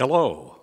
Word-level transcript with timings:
Hello, 0.00 0.56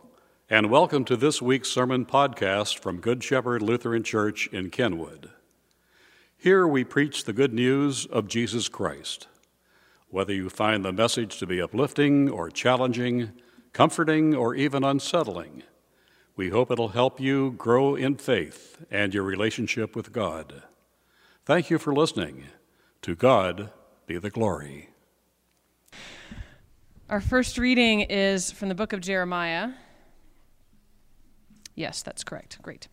and 0.49 0.71
welcome 0.71 1.05
to 1.05 1.15
this 1.15 1.43
week's 1.43 1.69
sermon 1.69 2.07
podcast 2.07 2.79
from 2.79 2.99
Good 2.99 3.23
Shepherd 3.23 3.61
Lutheran 3.61 4.01
Church 4.01 4.47
in 4.47 4.71
Kenwood. 4.71 5.29
Here 6.35 6.67
we 6.67 6.83
preach 6.83 7.23
the 7.23 7.33
good 7.33 7.53
news 7.53 8.07
of 8.07 8.27
Jesus 8.27 8.67
Christ. 8.67 9.27
Whether 10.09 10.33
you 10.33 10.49
find 10.49 10.83
the 10.83 10.91
message 10.91 11.37
to 11.37 11.45
be 11.45 11.61
uplifting 11.61 12.27
or 12.31 12.49
challenging, 12.49 13.31
comforting 13.73 14.33
or 14.33 14.55
even 14.55 14.83
unsettling, 14.83 15.61
we 16.35 16.49
hope 16.49 16.71
it'll 16.71 16.87
help 16.87 17.19
you 17.19 17.51
grow 17.51 17.93
in 17.93 18.15
faith 18.15 18.83
and 18.89 19.13
your 19.13 19.21
relationship 19.21 19.95
with 19.95 20.11
God. 20.11 20.63
Thank 21.45 21.69
you 21.69 21.77
for 21.77 21.93
listening. 21.93 22.45
To 23.03 23.13
God 23.13 23.69
be 24.07 24.17
the 24.17 24.31
glory. 24.31 24.89
Our 27.09 27.21
first 27.21 27.57
reading 27.57 28.01
is 28.01 28.51
from 28.51 28.67
the 28.67 28.75
book 28.75 28.91
of 28.91 28.99
Jeremiah. 28.99 29.69
Yes, 31.73 32.01
that's 32.01 32.21
correct. 32.21 32.61
Great. 32.61 32.89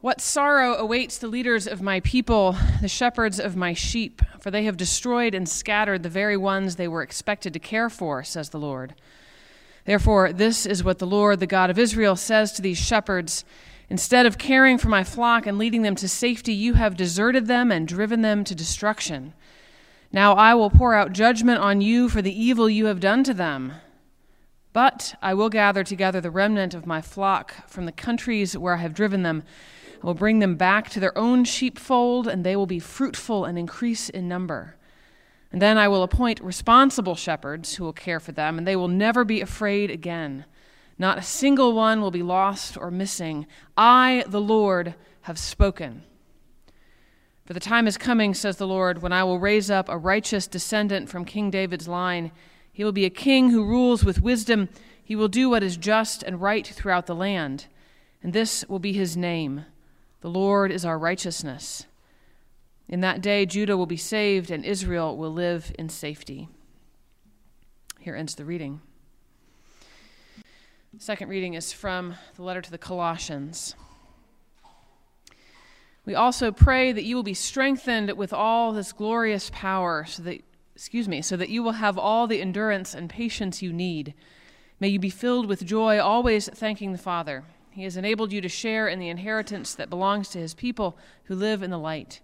What 0.00 0.20
sorrow 0.20 0.74
awaits 0.74 1.16
the 1.16 1.28
leaders 1.28 1.66
of 1.66 1.80
my 1.80 2.00
people, 2.00 2.54
the 2.82 2.88
shepherds 2.88 3.40
of 3.40 3.56
my 3.56 3.72
sheep, 3.72 4.20
for 4.38 4.50
they 4.50 4.64
have 4.64 4.76
destroyed 4.76 5.34
and 5.34 5.48
scattered 5.48 6.02
the 6.02 6.10
very 6.10 6.36
ones 6.36 6.76
they 6.76 6.88
were 6.88 7.00
expected 7.00 7.54
to 7.54 7.58
care 7.58 7.88
for, 7.88 8.22
says 8.22 8.50
the 8.50 8.58
Lord. 8.58 8.94
Therefore, 9.86 10.30
this 10.30 10.66
is 10.66 10.84
what 10.84 10.98
the 10.98 11.06
Lord, 11.06 11.40
the 11.40 11.46
God 11.46 11.70
of 11.70 11.78
Israel, 11.78 12.16
says 12.16 12.52
to 12.52 12.60
these 12.60 12.78
shepherds 12.78 13.46
Instead 13.88 14.26
of 14.26 14.36
caring 14.36 14.76
for 14.76 14.88
my 14.88 15.04
flock 15.04 15.46
and 15.46 15.56
leading 15.56 15.80
them 15.80 15.94
to 15.94 16.08
safety, 16.08 16.52
you 16.52 16.74
have 16.74 16.98
deserted 16.98 17.46
them 17.46 17.72
and 17.72 17.88
driven 17.88 18.20
them 18.20 18.44
to 18.44 18.54
destruction. 18.54 19.32
Now 20.12 20.34
I 20.34 20.54
will 20.54 20.70
pour 20.70 20.94
out 20.94 21.12
judgment 21.12 21.58
on 21.58 21.80
you 21.80 22.08
for 22.08 22.22
the 22.22 22.42
evil 22.42 22.70
you 22.70 22.86
have 22.86 23.00
done 23.00 23.24
to 23.24 23.34
them. 23.34 23.72
But 24.72 25.14
I 25.22 25.32
will 25.34 25.48
gather 25.48 25.82
together 25.82 26.20
the 26.20 26.30
remnant 26.30 26.74
of 26.74 26.86
my 26.86 27.00
flock 27.00 27.68
from 27.68 27.86
the 27.86 27.92
countries 27.92 28.56
where 28.56 28.74
I 28.74 28.78
have 28.78 28.94
driven 28.94 29.22
them. 29.22 29.42
I 30.02 30.06
will 30.06 30.14
bring 30.14 30.38
them 30.38 30.56
back 30.56 30.90
to 30.90 31.00
their 31.00 31.16
own 31.16 31.44
sheepfold, 31.44 32.28
and 32.28 32.44
they 32.44 32.56
will 32.56 32.66
be 32.66 32.78
fruitful 32.78 33.46
and 33.46 33.58
increase 33.58 34.10
in 34.10 34.28
number. 34.28 34.76
And 35.50 35.62
then 35.62 35.78
I 35.78 35.88
will 35.88 36.02
appoint 36.02 36.40
responsible 36.40 37.14
shepherds 37.14 37.76
who 37.76 37.84
will 37.84 37.94
care 37.94 38.20
for 38.20 38.32
them, 38.32 38.58
and 38.58 38.66
they 38.66 38.76
will 38.76 38.88
never 38.88 39.24
be 39.24 39.40
afraid 39.40 39.90
again. 39.90 40.44
Not 40.98 41.16
a 41.18 41.22
single 41.22 41.72
one 41.72 42.02
will 42.02 42.10
be 42.10 42.22
lost 42.22 42.76
or 42.76 42.90
missing. 42.90 43.46
I, 43.76 44.24
the 44.28 44.40
Lord, 44.40 44.94
have 45.22 45.38
spoken. 45.38 46.02
For 47.46 47.54
the 47.54 47.60
time 47.60 47.86
is 47.86 47.96
coming, 47.96 48.34
says 48.34 48.56
the 48.56 48.66
Lord, 48.66 49.02
when 49.02 49.12
I 49.12 49.22
will 49.22 49.38
raise 49.38 49.70
up 49.70 49.88
a 49.88 49.96
righteous 49.96 50.48
descendant 50.48 51.08
from 51.08 51.24
King 51.24 51.48
David's 51.48 51.86
line. 51.86 52.32
He 52.72 52.82
will 52.82 52.90
be 52.90 53.04
a 53.04 53.10
king 53.10 53.50
who 53.50 53.64
rules 53.64 54.04
with 54.04 54.20
wisdom. 54.20 54.68
He 55.02 55.14
will 55.14 55.28
do 55.28 55.48
what 55.48 55.62
is 55.62 55.76
just 55.76 56.24
and 56.24 56.40
right 56.40 56.66
throughout 56.66 57.06
the 57.06 57.14
land. 57.14 57.66
And 58.20 58.32
this 58.32 58.64
will 58.68 58.80
be 58.80 58.92
his 58.92 59.16
name 59.16 59.64
The 60.22 60.28
Lord 60.28 60.72
is 60.72 60.84
our 60.84 60.98
righteousness. 60.98 61.86
In 62.88 63.00
that 63.02 63.20
day, 63.20 63.46
Judah 63.46 63.76
will 63.76 63.86
be 63.86 63.96
saved 63.96 64.50
and 64.50 64.64
Israel 64.64 65.16
will 65.16 65.32
live 65.32 65.72
in 65.78 65.88
safety. 65.88 66.48
Here 68.00 68.16
ends 68.16 68.34
the 68.34 68.44
reading. 68.44 68.80
Second 70.98 71.28
reading 71.28 71.54
is 71.54 71.72
from 71.72 72.16
the 72.34 72.42
letter 72.42 72.62
to 72.62 72.70
the 72.72 72.78
Colossians. 72.78 73.76
We 76.06 76.14
also 76.14 76.52
pray 76.52 76.92
that 76.92 77.02
you 77.02 77.16
will 77.16 77.24
be 77.24 77.34
strengthened 77.34 78.12
with 78.12 78.32
all 78.32 78.72
this 78.72 78.92
glorious 78.92 79.50
power, 79.52 80.04
so 80.04 80.22
that, 80.22 80.40
excuse 80.74 81.08
me, 81.08 81.20
so 81.20 81.36
that 81.36 81.48
you 81.48 81.64
will 81.64 81.72
have 81.72 81.98
all 81.98 82.28
the 82.28 82.40
endurance 82.40 82.94
and 82.94 83.10
patience 83.10 83.60
you 83.60 83.72
need. 83.72 84.14
May 84.78 84.88
you 84.88 85.00
be 85.00 85.10
filled 85.10 85.46
with 85.46 85.66
joy, 85.66 85.98
always 85.98 86.48
thanking 86.48 86.92
the 86.92 86.98
Father. 86.98 87.42
He 87.72 87.82
has 87.82 87.96
enabled 87.96 88.32
you 88.32 88.40
to 88.40 88.48
share 88.48 88.86
in 88.86 89.00
the 89.00 89.08
inheritance 89.08 89.74
that 89.74 89.90
belongs 89.90 90.28
to 90.28 90.38
his 90.38 90.54
people 90.54 90.96
who 91.24 91.34
live 91.34 91.60
in 91.60 91.70
the 91.70 91.78
light. 91.78 92.20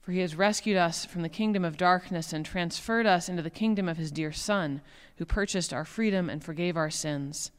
For 0.00 0.12
he 0.12 0.20
has 0.20 0.34
rescued 0.34 0.78
us 0.78 1.04
from 1.04 1.20
the 1.20 1.28
kingdom 1.28 1.66
of 1.66 1.76
darkness 1.76 2.32
and 2.32 2.46
transferred 2.46 3.04
us 3.04 3.28
into 3.28 3.42
the 3.42 3.50
kingdom 3.50 3.90
of 3.90 3.98
his 3.98 4.10
dear 4.10 4.32
Son, 4.32 4.80
who 5.18 5.26
purchased 5.26 5.74
our 5.74 5.84
freedom 5.84 6.30
and 6.30 6.42
forgave 6.42 6.78
our 6.78 6.88
sins. 6.88 7.50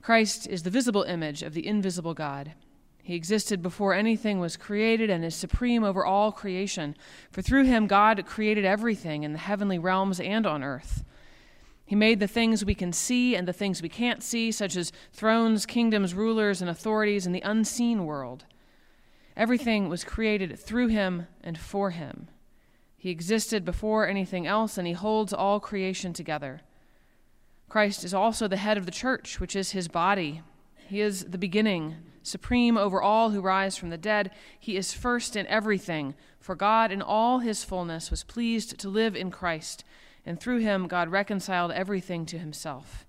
Christ 0.00 0.46
is 0.46 0.62
the 0.62 0.70
visible 0.70 1.02
image 1.02 1.42
of 1.42 1.52
the 1.52 1.66
invisible 1.66 2.14
God. 2.14 2.52
He 3.04 3.16
existed 3.16 3.62
before 3.62 3.94
anything 3.94 4.38
was 4.38 4.56
created 4.56 5.10
and 5.10 5.24
is 5.24 5.34
supreme 5.34 5.82
over 5.82 6.06
all 6.06 6.30
creation. 6.30 6.96
For 7.32 7.42
through 7.42 7.64
him, 7.64 7.88
God 7.88 8.24
created 8.26 8.64
everything 8.64 9.24
in 9.24 9.32
the 9.32 9.40
heavenly 9.40 9.78
realms 9.78 10.20
and 10.20 10.46
on 10.46 10.62
earth. 10.62 11.04
He 11.84 11.96
made 11.96 12.20
the 12.20 12.28
things 12.28 12.64
we 12.64 12.76
can 12.76 12.92
see 12.92 13.34
and 13.34 13.46
the 13.46 13.52
things 13.52 13.82
we 13.82 13.88
can't 13.88 14.22
see, 14.22 14.52
such 14.52 14.76
as 14.76 14.92
thrones, 15.12 15.66
kingdoms, 15.66 16.14
rulers, 16.14 16.62
and 16.62 16.70
authorities 16.70 17.26
in 17.26 17.32
the 17.32 17.42
unseen 17.42 18.06
world. 18.06 18.44
Everything 19.36 19.88
was 19.88 20.04
created 20.04 20.56
through 20.58 20.86
him 20.86 21.26
and 21.42 21.58
for 21.58 21.90
him. 21.90 22.28
He 22.96 23.10
existed 23.10 23.64
before 23.64 24.06
anything 24.06 24.46
else, 24.46 24.78
and 24.78 24.86
he 24.86 24.92
holds 24.92 25.32
all 25.32 25.58
creation 25.58 26.12
together. 26.12 26.60
Christ 27.68 28.04
is 28.04 28.14
also 28.14 28.46
the 28.46 28.58
head 28.58 28.78
of 28.78 28.86
the 28.86 28.92
church, 28.92 29.40
which 29.40 29.56
is 29.56 29.72
his 29.72 29.88
body. 29.88 30.42
He 30.86 31.00
is 31.00 31.24
the 31.24 31.38
beginning 31.38 31.96
supreme 32.22 32.76
over 32.76 33.02
all 33.02 33.30
who 33.30 33.40
rise 33.40 33.76
from 33.76 33.90
the 33.90 33.98
dead. 33.98 34.30
He 34.58 34.76
is 34.76 34.92
first 34.92 35.36
in 35.36 35.46
everything, 35.46 36.14
for 36.38 36.54
God 36.54 36.90
in 36.90 37.02
all 37.02 37.40
his 37.40 37.64
fullness 37.64 38.10
was 38.10 38.24
pleased 38.24 38.78
to 38.78 38.88
live 38.88 39.14
in 39.16 39.30
Christ, 39.30 39.84
and 40.24 40.40
through 40.40 40.58
him 40.58 40.88
God 40.88 41.08
reconciled 41.08 41.72
everything 41.72 42.26
to 42.26 42.38
himself. 42.38 43.06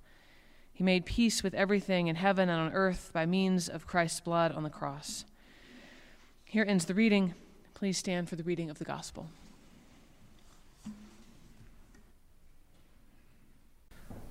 He 0.72 0.84
made 0.84 1.06
peace 1.06 1.44
with 1.44 1.54
everything 1.54 2.08
in 2.08 2.16
heaven 2.16 2.50
and 2.50 2.60
on 2.60 2.74
earth 2.74 3.12
by 3.14 3.26
means 3.26 3.70
of 3.70 3.86
Christ's 3.86 4.20
blood 4.20 4.52
on 4.52 4.64
the 4.64 4.70
cross. 4.70 5.26
Here 6.44 6.66
ends 6.68 6.86
the 6.86 6.96
reading. 6.96 7.36
Please 7.74 7.98
stand 7.98 8.30
for 8.30 8.36
the 8.36 8.44
reading 8.44 8.70
of 8.70 8.80
the 8.80 8.86
gospel. 8.86 9.28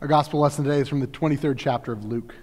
Our 0.00 0.08
gospel 0.08 0.40
lesson 0.40 0.64
today 0.64 0.80
is 0.80 0.88
from 0.88 0.98
the 0.98 1.06
23rd 1.06 1.58
chapter 1.58 1.92
of 1.92 2.04
Luke. 2.04 2.34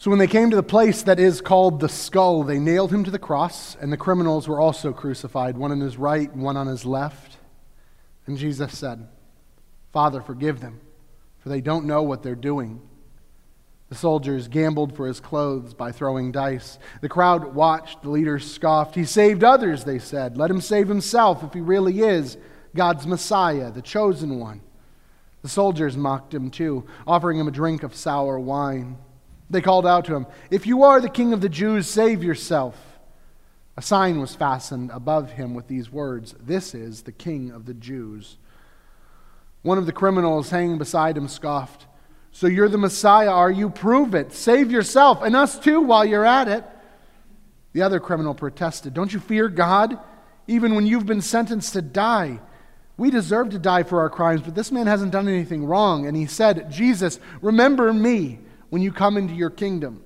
So 0.00 0.08
when 0.08 0.18
they 0.18 0.26
came 0.26 0.48
to 0.48 0.56
the 0.56 0.62
place 0.62 1.02
that 1.02 1.20
is 1.20 1.42
called 1.42 1.78
the 1.78 1.88
skull, 1.90 2.42
they 2.42 2.58
nailed 2.58 2.90
him 2.90 3.04
to 3.04 3.10
the 3.10 3.18
cross, 3.18 3.76
and 3.78 3.92
the 3.92 3.98
criminals 3.98 4.48
were 4.48 4.58
also 4.58 4.94
crucified, 4.94 5.58
one 5.58 5.72
on 5.72 5.80
his 5.80 5.98
right 5.98 6.34
one 6.34 6.56
on 6.56 6.68
his 6.68 6.86
left. 6.86 7.36
And 8.24 8.38
Jesus 8.38 8.78
said, 8.78 9.06
Father, 9.92 10.22
forgive 10.22 10.60
them, 10.60 10.80
for 11.40 11.50
they 11.50 11.60
don't 11.60 11.84
know 11.84 12.02
what 12.02 12.22
they're 12.22 12.34
doing. 12.34 12.80
The 13.90 13.94
soldiers 13.94 14.48
gambled 14.48 14.96
for 14.96 15.06
his 15.06 15.20
clothes 15.20 15.74
by 15.74 15.92
throwing 15.92 16.32
dice. 16.32 16.78
The 17.02 17.10
crowd 17.10 17.54
watched. 17.54 18.00
The 18.00 18.08
leaders 18.08 18.50
scoffed. 18.50 18.94
He 18.94 19.04
saved 19.04 19.44
others, 19.44 19.84
they 19.84 19.98
said. 19.98 20.38
Let 20.38 20.50
him 20.50 20.62
save 20.62 20.88
himself 20.88 21.44
if 21.44 21.52
he 21.52 21.60
really 21.60 22.00
is 22.00 22.38
God's 22.74 23.06
Messiah, 23.06 23.70
the 23.70 23.82
chosen 23.82 24.38
one. 24.38 24.62
The 25.42 25.50
soldiers 25.50 25.94
mocked 25.94 26.32
him 26.32 26.50
too, 26.50 26.86
offering 27.06 27.38
him 27.38 27.48
a 27.48 27.50
drink 27.50 27.82
of 27.82 27.94
sour 27.94 28.40
wine. 28.40 28.96
They 29.50 29.60
called 29.60 29.86
out 29.86 30.04
to 30.06 30.14
him, 30.14 30.26
If 30.50 30.66
you 30.66 30.84
are 30.84 31.00
the 31.00 31.08
king 31.08 31.32
of 31.32 31.40
the 31.40 31.48
Jews, 31.48 31.88
save 31.88 32.22
yourself. 32.22 32.76
A 33.76 33.82
sign 33.82 34.20
was 34.20 34.34
fastened 34.34 34.90
above 34.92 35.32
him 35.32 35.54
with 35.54 35.66
these 35.66 35.90
words 35.90 36.34
This 36.40 36.74
is 36.74 37.02
the 37.02 37.12
king 37.12 37.50
of 37.50 37.66
the 37.66 37.74
Jews. 37.74 38.36
One 39.62 39.76
of 39.76 39.86
the 39.86 39.92
criminals 39.92 40.50
hanging 40.50 40.78
beside 40.78 41.16
him 41.16 41.28
scoffed, 41.28 41.86
So 42.30 42.46
you're 42.46 42.68
the 42.68 42.78
Messiah, 42.78 43.30
are 43.30 43.50
you? 43.50 43.68
Prove 43.68 44.14
it. 44.14 44.32
Save 44.32 44.70
yourself 44.70 45.22
and 45.22 45.34
us 45.34 45.58
too 45.58 45.80
while 45.80 46.04
you're 46.04 46.24
at 46.24 46.48
it. 46.48 46.64
The 47.72 47.82
other 47.82 48.00
criminal 48.00 48.34
protested, 48.34 48.94
Don't 48.94 49.12
you 49.12 49.20
fear 49.20 49.48
God? 49.48 49.98
Even 50.46 50.74
when 50.74 50.86
you've 50.86 51.06
been 51.06 51.20
sentenced 51.20 51.72
to 51.74 51.82
die. 51.82 52.40
We 52.96 53.10
deserve 53.10 53.50
to 53.50 53.58
die 53.58 53.82
for 53.82 54.00
our 54.00 54.10
crimes, 54.10 54.42
but 54.42 54.54
this 54.54 54.70
man 54.70 54.86
hasn't 54.86 55.12
done 55.12 55.26
anything 55.26 55.64
wrong. 55.64 56.06
And 56.06 56.14
he 56.14 56.26
said, 56.26 56.70
Jesus, 56.70 57.18
remember 57.40 57.94
me 57.94 58.40
when 58.70 58.82
you 58.82 58.92
come 58.92 59.16
into 59.16 59.34
your 59.34 59.50
kingdom? 59.50 60.02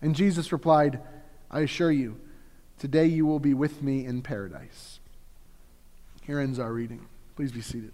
And 0.00 0.14
Jesus 0.14 0.52
replied, 0.52 1.00
I 1.50 1.60
assure 1.60 1.90
you, 1.90 2.18
today 2.78 3.06
you 3.06 3.26
will 3.26 3.40
be 3.40 3.52
with 3.52 3.82
me 3.82 4.06
in 4.06 4.22
paradise. 4.22 5.00
Here 6.22 6.40
ends 6.40 6.58
our 6.58 6.72
reading. 6.72 7.06
Please 7.36 7.52
be 7.52 7.60
seated. 7.60 7.92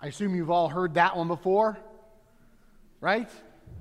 I 0.00 0.06
assume 0.06 0.34
you've 0.34 0.50
all 0.50 0.68
heard 0.68 0.94
that 0.94 1.16
one 1.16 1.26
before, 1.26 1.76
right? 3.00 3.28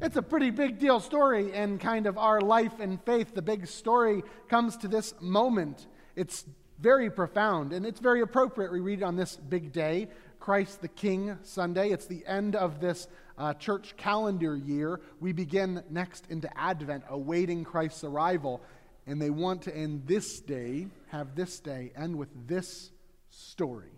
It's 0.01 0.15
a 0.15 0.21
pretty 0.21 0.49
big 0.49 0.79
deal 0.79 0.99
story 0.99 1.53
in 1.53 1.77
kind 1.77 2.07
of 2.07 2.17
our 2.17 2.41
life 2.41 2.79
and 2.79 3.01
faith. 3.03 3.35
The 3.35 3.41
big 3.41 3.67
story 3.67 4.23
comes 4.47 4.77
to 4.77 4.87
this 4.87 5.13
moment. 5.19 5.87
It's 6.15 6.45
very 6.79 7.09
profound 7.09 7.73
and 7.73 7.85
it's 7.85 7.99
very 7.99 8.21
appropriate 8.21 8.71
we 8.71 8.79
read 8.79 8.99
it 8.99 9.03
on 9.03 9.15
this 9.15 9.35
big 9.35 9.71
day 9.71 10.07
Christ 10.47 10.81
the 10.81 10.87
King 10.87 11.37
Sunday. 11.43 11.89
It's 11.89 12.05
the 12.05 12.25
end 12.25 12.55
of 12.55 12.79
this 12.79 13.09
uh, 13.37 13.53
church 13.55 13.97
calendar 13.97 14.55
year. 14.55 15.01
We 15.19 15.33
begin 15.33 15.83
next 15.89 16.25
into 16.29 16.49
Advent, 16.57 17.03
awaiting 17.09 17.65
Christ's 17.65 18.05
arrival. 18.05 18.61
And 19.05 19.21
they 19.21 19.29
want 19.29 19.63
to 19.63 19.75
end 19.75 20.07
this 20.07 20.39
day, 20.39 20.87
have 21.09 21.35
this 21.35 21.59
day 21.59 21.91
end 21.97 22.17
with 22.17 22.29
this 22.47 22.91
story 23.29 23.91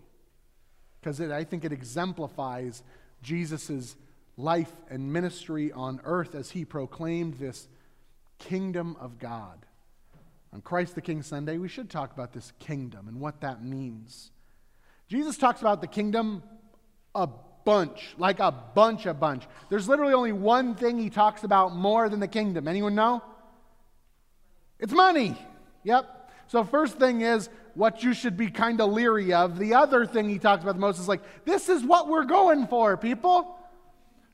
because 1.00 1.20
I 1.20 1.44
think 1.44 1.64
it 1.64 1.70
exemplifies 1.70 2.82
Jesus' 3.22 3.94
life 4.36 4.72
and 4.88 5.12
ministry 5.12 5.70
on 5.70 6.00
earth 6.02 6.34
as 6.34 6.50
he 6.50 6.64
proclaimed 6.64 7.34
this 7.34 7.68
kingdom 8.40 8.96
of 8.98 9.20
God. 9.20 9.66
On 10.52 10.60
Christ 10.60 10.96
the 10.96 11.00
King 11.00 11.22
Sunday, 11.22 11.58
we 11.58 11.68
should 11.68 11.90
talk 11.90 12.12
about 12.12 12.32
this 12.32 12.52
kingdom 12.58 13.06
and 13.06 13.20
what 13.20 13.40
that 13.42 13.62
means. 13.62 14.32
Jesus 15.10 15.36
talks 15.36 15.60
about 15.60 15.80
the 15.80 15.88
kingdom 15.88 16.40
a 17.16 17.28
bunch, 17.64 18.14
like 18.16 18.38
a 18.38 18.52
bunch, 18.52 19.06
a 19.06 19.12
bunch. 19.12 19.42
There's 19.68 19.88
literally 19.88 20.14
only 20.14 20.30
one 20.30 20.76
thing 20.76 20.98
he 20.98 21.10
talks 21.10 21.42
about 21.42 21.74
more 21.74 22.08
than 22.08 22.20
the 22.20 22.28
kingdom. 22.28 22.68
Anyone 22.68 22.94
know? 22.94 23.20
It's 24.78 24.92
money. 24.92 25.36
Yep. 25.82 26.30
So, 26.46 26.62
first 26.62 27.00
thing 27.00 27.22
is 27.22 27.48
what 27.74 28.04
you 28.04 28.14
should 28.14 28.36
be 28.36 28.52
kind 28.52 28.80
of 28.80 28.92
leery 28.92 29.32
of. 29.32 29.58
The 29.58 29.74
other 29.74 30.06
thing 30.06 30.28
he 30.28 30.38
talks 30.38 30.62
about 30.62 30.76
the 30.76 30.80
most 30.80 31.00
is 31.00 31.08
like, 31.08 31.22
this 31.44 31.68
is 31.68 31.82
what 31.82 32.06
we're 32.06 32.24
going 32.24 32.68
for, 32.68 32.96
people. 32.96 33.58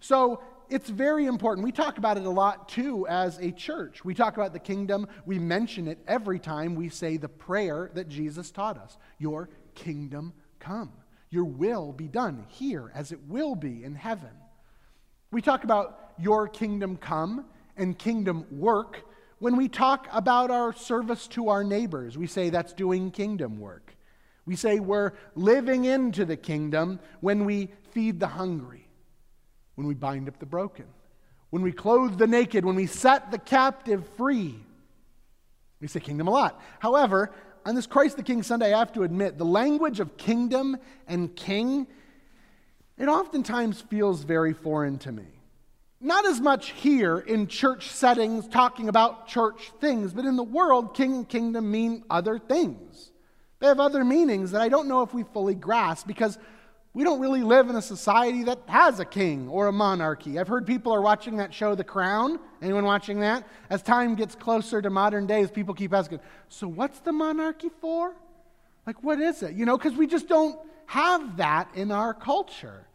So, 0.01 0.43
it's 0.69 0.91
very 0.91 1.25
important. 1.25 1.65
We 1.65 1.73
talk 1.73 1.97
about 1.97 2.19
it 2.19 2.27
a 2.27 2.31
lot 2.31 2.69
too 2.69 3.07
as 3.07 3.39
a 3.39 3.51
church. 3.51 4.05
We 4.05 4.15
talk 4.15 4.37
about 4.37 4.53
the 4.53 4.59
kingdom. 4.59 5.09
We 5.25 5.39
mention 5.39 5.89
it 5.89 6.01
every 6.07 6.39
time 6.39 6.75
we 6.75 6.91
say 6.91 7.17
the 7.17 7.29
prayer 7.31 7.91
that 7.95 8.11
Jesus 8.11 8.51
taught 8.51 8.77
us 8.77 8.99
Your 9.19 9.49
kingdom 9.75 10.35
come. 10.67 10.91
Your 11.31 11.45
will 11.45 11.93
be 11.93 12.09
done 12.09 12.45
here 12.49 12.91
as 12.95 13.13
it 13.13 13.21
will 13.29 13.55
be 13.55 13.85
in 13.85 13.95
heaven. 13.95 14.31
We 15.31 15.41
talk 15.41 15.65
about 15.65 16.13
your 16.19 16.49
kingdom 16.49 16.97
come 16.97 17.45
and 17.77 17.97
kingdom 17.99 18.47
work 18.51 19.03
when 19.39 19.57
we 19.57 19.69
talk 19.69 20.09
about 20.13 20.51
our 20.51 20.73
service 20.73 21.29
to 21.29 21.51
our 21.51 21.63
neighbors. 21.63 22.17
We 22.19 22.27
say 22.27 22.51
that's 22.51 22.73
doing 22.73 23.11
kingdom 23.11 23.61
work. 23.61 23.95
We 24.45 24.57
say 24.57 24.81
we're 24.81 25.13
living 25.35 25.85
into 25.85 26.25
the 26.25 26.37
kingdom 26.37 27.01
when 27.21 27.45
we 27.45 27.69
feed 27.91 28.19
the 28.19 28.29
hungry, 28.29 28.89
when 29.75 29.87
we 29.87 29.95
bind 29.95 30.29
up 30.29 30.39
the 30.39 30.47
broken, 30.47 30.87
when 31.51 31.63
we 31.63 31.73
clothe 31.73 32.19
the 32.19 32.27
naked, 32.27 32.65
when 32.65 32.77
we 32.77 32.87
set 32.87 33.31
the 33.31 33.39
captive 33.39 34.09
free. 34.17 34.55
We 35.81 35.89
say 35.89 36.01
kingdom 36.01 36.29
a 36.29 36.31
lot. 36.31 36.61
However, 36.79 37.31
on 37.67 37.75
this 37.75 37.87
Christ 37.87 38.17
the 38.17 38.23
King 38.23 38.45
Sunday, 38.45 38.73
I 38.73 38.79
have 38.79 38.93
to 38.93 39.03
admit, 39.03 39.39
the 39.39 39.45
language 39.45 39.99
of 39.99 40.17
kingdom 40.17 40.77
and 41.09 41.35
king, 41.35 41.89
it 42.97 43.09
oftentimes 43.09 43.81
feels 43.81 44.23
very 44.23 44.53
foreign 44.53 44.99
to 44.99 45.11
me. 45.11 45.25
Not 46.01 46.25
as 46.27 46.41
much 46.41 46.71
here 46.71 47.19
in 47.19 47.49
church 47.49 47.89
settings 47.89 48.47
talking 48.47 48.89
about 48.89 49.27
church 49.27 49.73
things, 49.81 50.13
but 50.13 50.25
in 50.25 50.37
the 50.37 50.45
world, 50.45 50.95
king 50.95 51.15
and 51.15 51.29
kingdom 51.29 51.69
mean 51.69 52.05
other 52.09 52.39
things. 52.39 53.11
They 53.59 53.67
have 53.67 53.81
other 53.81 54.05
meanings 54.05 54.53
that 54.53 54.61
I 54.61 54.69
don't 54.69 54.87
know 54.87 55.03
if 55.03 55.13
we 55.13 55.25
fully 55.25 55.55
grasp 55.55 56.07
because 56.07 56.39
we 56.95 57.03
don't 57.03 57.21
really 57.21 57.43
live 57.43 57.69
in 57.69 57.75
a 57.75 57.83
society 57.83 58.45
that 58.45 58.61
has 58.67 59.01
a 59.01 59.05
king 59.05 59.49
or 59.49 59.67
a 59.67 59.73
monarchy. 59.73 60.39
I've 60.39 60.49
heard 60.49 60.67
people 60.67 60.95
are 60.95 61.01
watching 61.01 61.39
that 61.39 61.53
show, 61.53 61.75
The 61.75 61.83
Crown. 61.83 62.39
Anyone 62.67 62.85
watching 62.85 63.21
that? 63.21 63.47
As 63.71 63.81
time 63.81 64.17
gets 64.17 64.35
closer 64.35 64.83
to 64.83 64.91
modern 64.91 65.29
days, 65.29 65.53
people 65.53 65.73
keep 65.73 65.95
asking, 65.95 66.19
so 66.49 66.67
what's 66.67 66.99
the 66.99 67.13
monarchy 67.13 67.71
for? 67.81 68.13
Like, 68.85 69.05
what 69.05 69.21
is 69.21 69.45
it? 69.45 69.55
You 69.55 69.65
know, 69.67 69.79
because 69.79 69.95
we 69.95 70.09
just 70.09 70.27
don't 70.27 70.59
have 70.87 71.37
that 71.37 71.69
in 71.77 71.93
our 71.93 72.13
culture. 72.13 72.89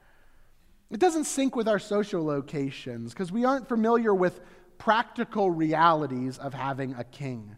It 0.90 1.00
doesn't 1.00 1.24
sync 1.24 1.56
with 1.56 1.70
our 1.70 1.80
social 1.80 2.26
locations 2.26 3.14
because 3.14 3.32
we 3.32 3.46
aren't 3.46 3.70
familiar 3.70 4.14
with 4.14 4.42
practical 4.78 5.50
realities 5.50 6.38
of 6.38 6.54
having 6.54 6.94
a 6.96 7.06
king. 7.06 7.56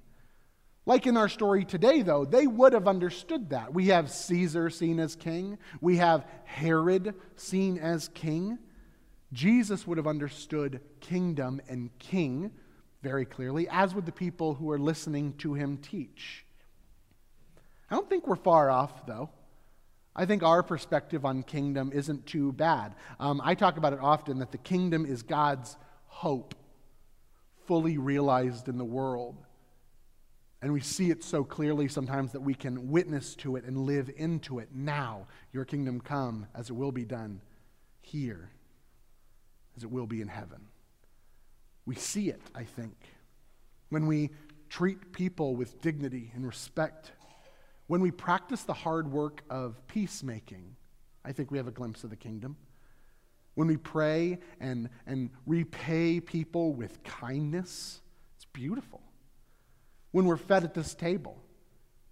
Like 0.86 1.08
in 1.08 1.18
our 1.18 1.30
story 1.30 1.66
today, 1.66 2.04
though, 2.04 2.26
they 2.26 2.46
would 2.46 2.74
have 2.74 2.88
understood 2.88 3.50
that. 3.50 3.74
We 3.74 3.88
have 3.88 4.12
Caesar 4.12 4.70
seen 4.70 5.00
as 5.00 5.16
king, 5.16 5.58
we 5.82 5.98
have 5.98 6.28
Herod 6.44 7.16
seen 7.38 7.80
as 7.80 8.08
king. 8.10 8.60
Jesus 9.34 9.86
would 9.86 9.98
have 9.98 10.08
understood 10.08 10.80
kingdom 11.02 11.62
and 11.68 11.90
king 12.00 12.52
very 13.02 13.26
clearly, 13.26 13.68
as 13.70 13.94
would 13.94 14.06
the 14.06 14.12
people 14.12 14.54
who 14.54 14.72
are 14.72 14.80
listening 14.80 15.34
to 15.40 15.54
him 15.54 15.78
teach. 15.78 16.46
I 17.90 17.96
don't 17.96 18.10
think 18.10 18.28
we're 18.28 18.36
far 18.36 18.70
off, 18.72 19.06
though. 19.06 19.30
I 20.16 20.26
think 20.26 20.44
our 20.44 20.64
perspective 20.64 21.26
on 21.26 21.44
kingdom 21.44 21.92
isn't 21.94 22.26
too 22.28 22.54
bad. 22.54 22.96
Um, 23.20 23.42
I 23.44 23.56
talk 23.56 23.78
about 23.78 23.94
it 23.94 24.00
often 24.00 24.40
that 24.40 24.52
the 24.52 24.58
kingdom 24.58 25.06
is 25.06 25.24
God's 25.24 25.76
hope, 26.06 26.56
fully 27.66 27.98
realized 27.98 28.70
in 28.70 28.78
the 28.78 28.86
world. 28.86 29.38
And 30.62 30.72
we 30.72 30.80
see 30.80 31.10
it 31.10 31.24
so 31.24 31.44
clearly 31.44 31.90
sometimes 31.90 32.32
that 32.32 32.42
we 32.42 32.54
can 32.54 32.90
witness 32.90 33.36
to 33.38 33.58
it 33.58 33.66
and 33.66 33.78
live 33.78 34.10
into 34.16 34.60
it 34.60 34.70
now. 34.74 35.28
Your 35.52 35.66
kingdom 35.66 36.00
come 36.00 36.48
as 36.56 36.70
it 36.70 36.74
will 36.74 36.92
be 36.92 37.04
done 37.04 37.42
here, 38.02 38.50
as 39.78 39.84
it 39.84 39.92
will 39.92 40.08
be 40.08 40.22
in 40.22 40.28
heaven. 40.28 40.68
We 41.86 41.96
see 41.96 42.30
it, 42.30 42.42
I 42.56 42.64
think, 42.64 42.96
when 43.90 44.08
we 44.08 44.32
treat 44.70 45.12
people 45.12 45.56
with 45.56 45.82
dignity 45.82 46.32
and 46.34 46.46
respect, 46.46 47.12
when 47.88 48.02
we 48.02 48.12
practice 48.12 48.64
the 48.64 48.74
hard 48.74 49.12
work 49.12 49.44
of 49.50 49.86
peacemaking. 49.88 50.76
I 51.26 51.32
think 51.32 51.52
we 51.52 51.58
have 51.58 51.68
a 51.68 51.72
glimpse 51.72 52.04
of 52.04 52.10
the 52.10 52.16
kingdom. 52.16 52.58
When 53.56 53.68
we 53.68 53.78
pray 53.78 54.40
and, 54.60 54.90
and 55.06 55.30
repay 55.46 56.20
people 56.20 56.74
with 56.74 57.04
kindness, 57.04 58.02
it's 58.36 58.46
beautiful 58.46 59.02
when 60.12 60.26
we're 60.26 60.38
fed 60.38 60.64
at 60.64 60.74
this 60.74 60.96
table. 60.96 61.38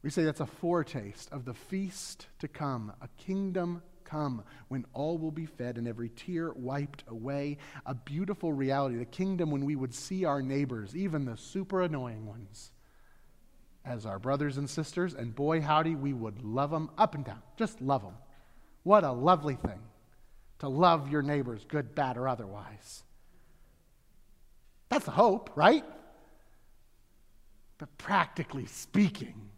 We 0.04 0.10
say 0.10 0.24
that's 0.24 0.40
a 0.40 0.46
foretaste 0.46 1.32
of 1.32 1.46
the 1.46 1.54
feast 1.54 2.28
to 2.40 2.48
come, 2.48 2.94
a 3.02 3.08
kingdom 3.18 3.82
come 4.12 4.44
when 4.68 4.86
all 4.94 5.18
will 5.18 5.32
be 5.32 5.46
fed 5.46 5.78
and 5.78 5.88
every 5.88 6.10
tear 6.10 6.52
wiped 6.54 7.04
away. 7.08 7.58
A 7.86 7.96
beautiful 7.96 8.52
reality, 8.52 8.98
the 8.98 9.06
kingdom 9.06 9.52
when 9.52 9.66
we 9.66 9.76
would 9.76 9.94
see 9.94 10.26
our 10.26 10.42
neighbors, 10.42 10.96
even 10.96 11.26
the 11.26 11.38
super 11.38 11.82
annoying 11.82 12.26
ones, 12.26 12.72
as 13.86 14.06
our 14.06 14.20
brothers 14.20 14.58
and 14.58 14.70
sisters, 14.70 15.14
and 15.14 15.34
boy, 15.34 15.62
howdy, 15.62 15.96
we 15.96 16.14
would 16.14 16.44
love 16.44 16.70
them 16.72 16.90
up 16.98 17.16
and 17.16 17.26
down. 17.26 17.42
Just 17.58 17.82
love 17.82 18.04
them. 18.04 18.16
What 18.84 19.04
a 19.04 19.12
lovely 19.12 19.56
thing 19.56 19.80
to 20.60 20.68
love 20.68 21.10
your 21.10 21.22
neighbors, 21.22 21.66
good, 21.68 21.96
bad, 21.96 22.18
or 22.18 22.28
otherwise. 22.28 23.04
That's 24.90 25.06
the 25.06 25.12
hope, 25.12 25.52
right? 25.56 25.86
But 27.78 27.98
practically 27.98 28.68
speaking, 28.68 29.50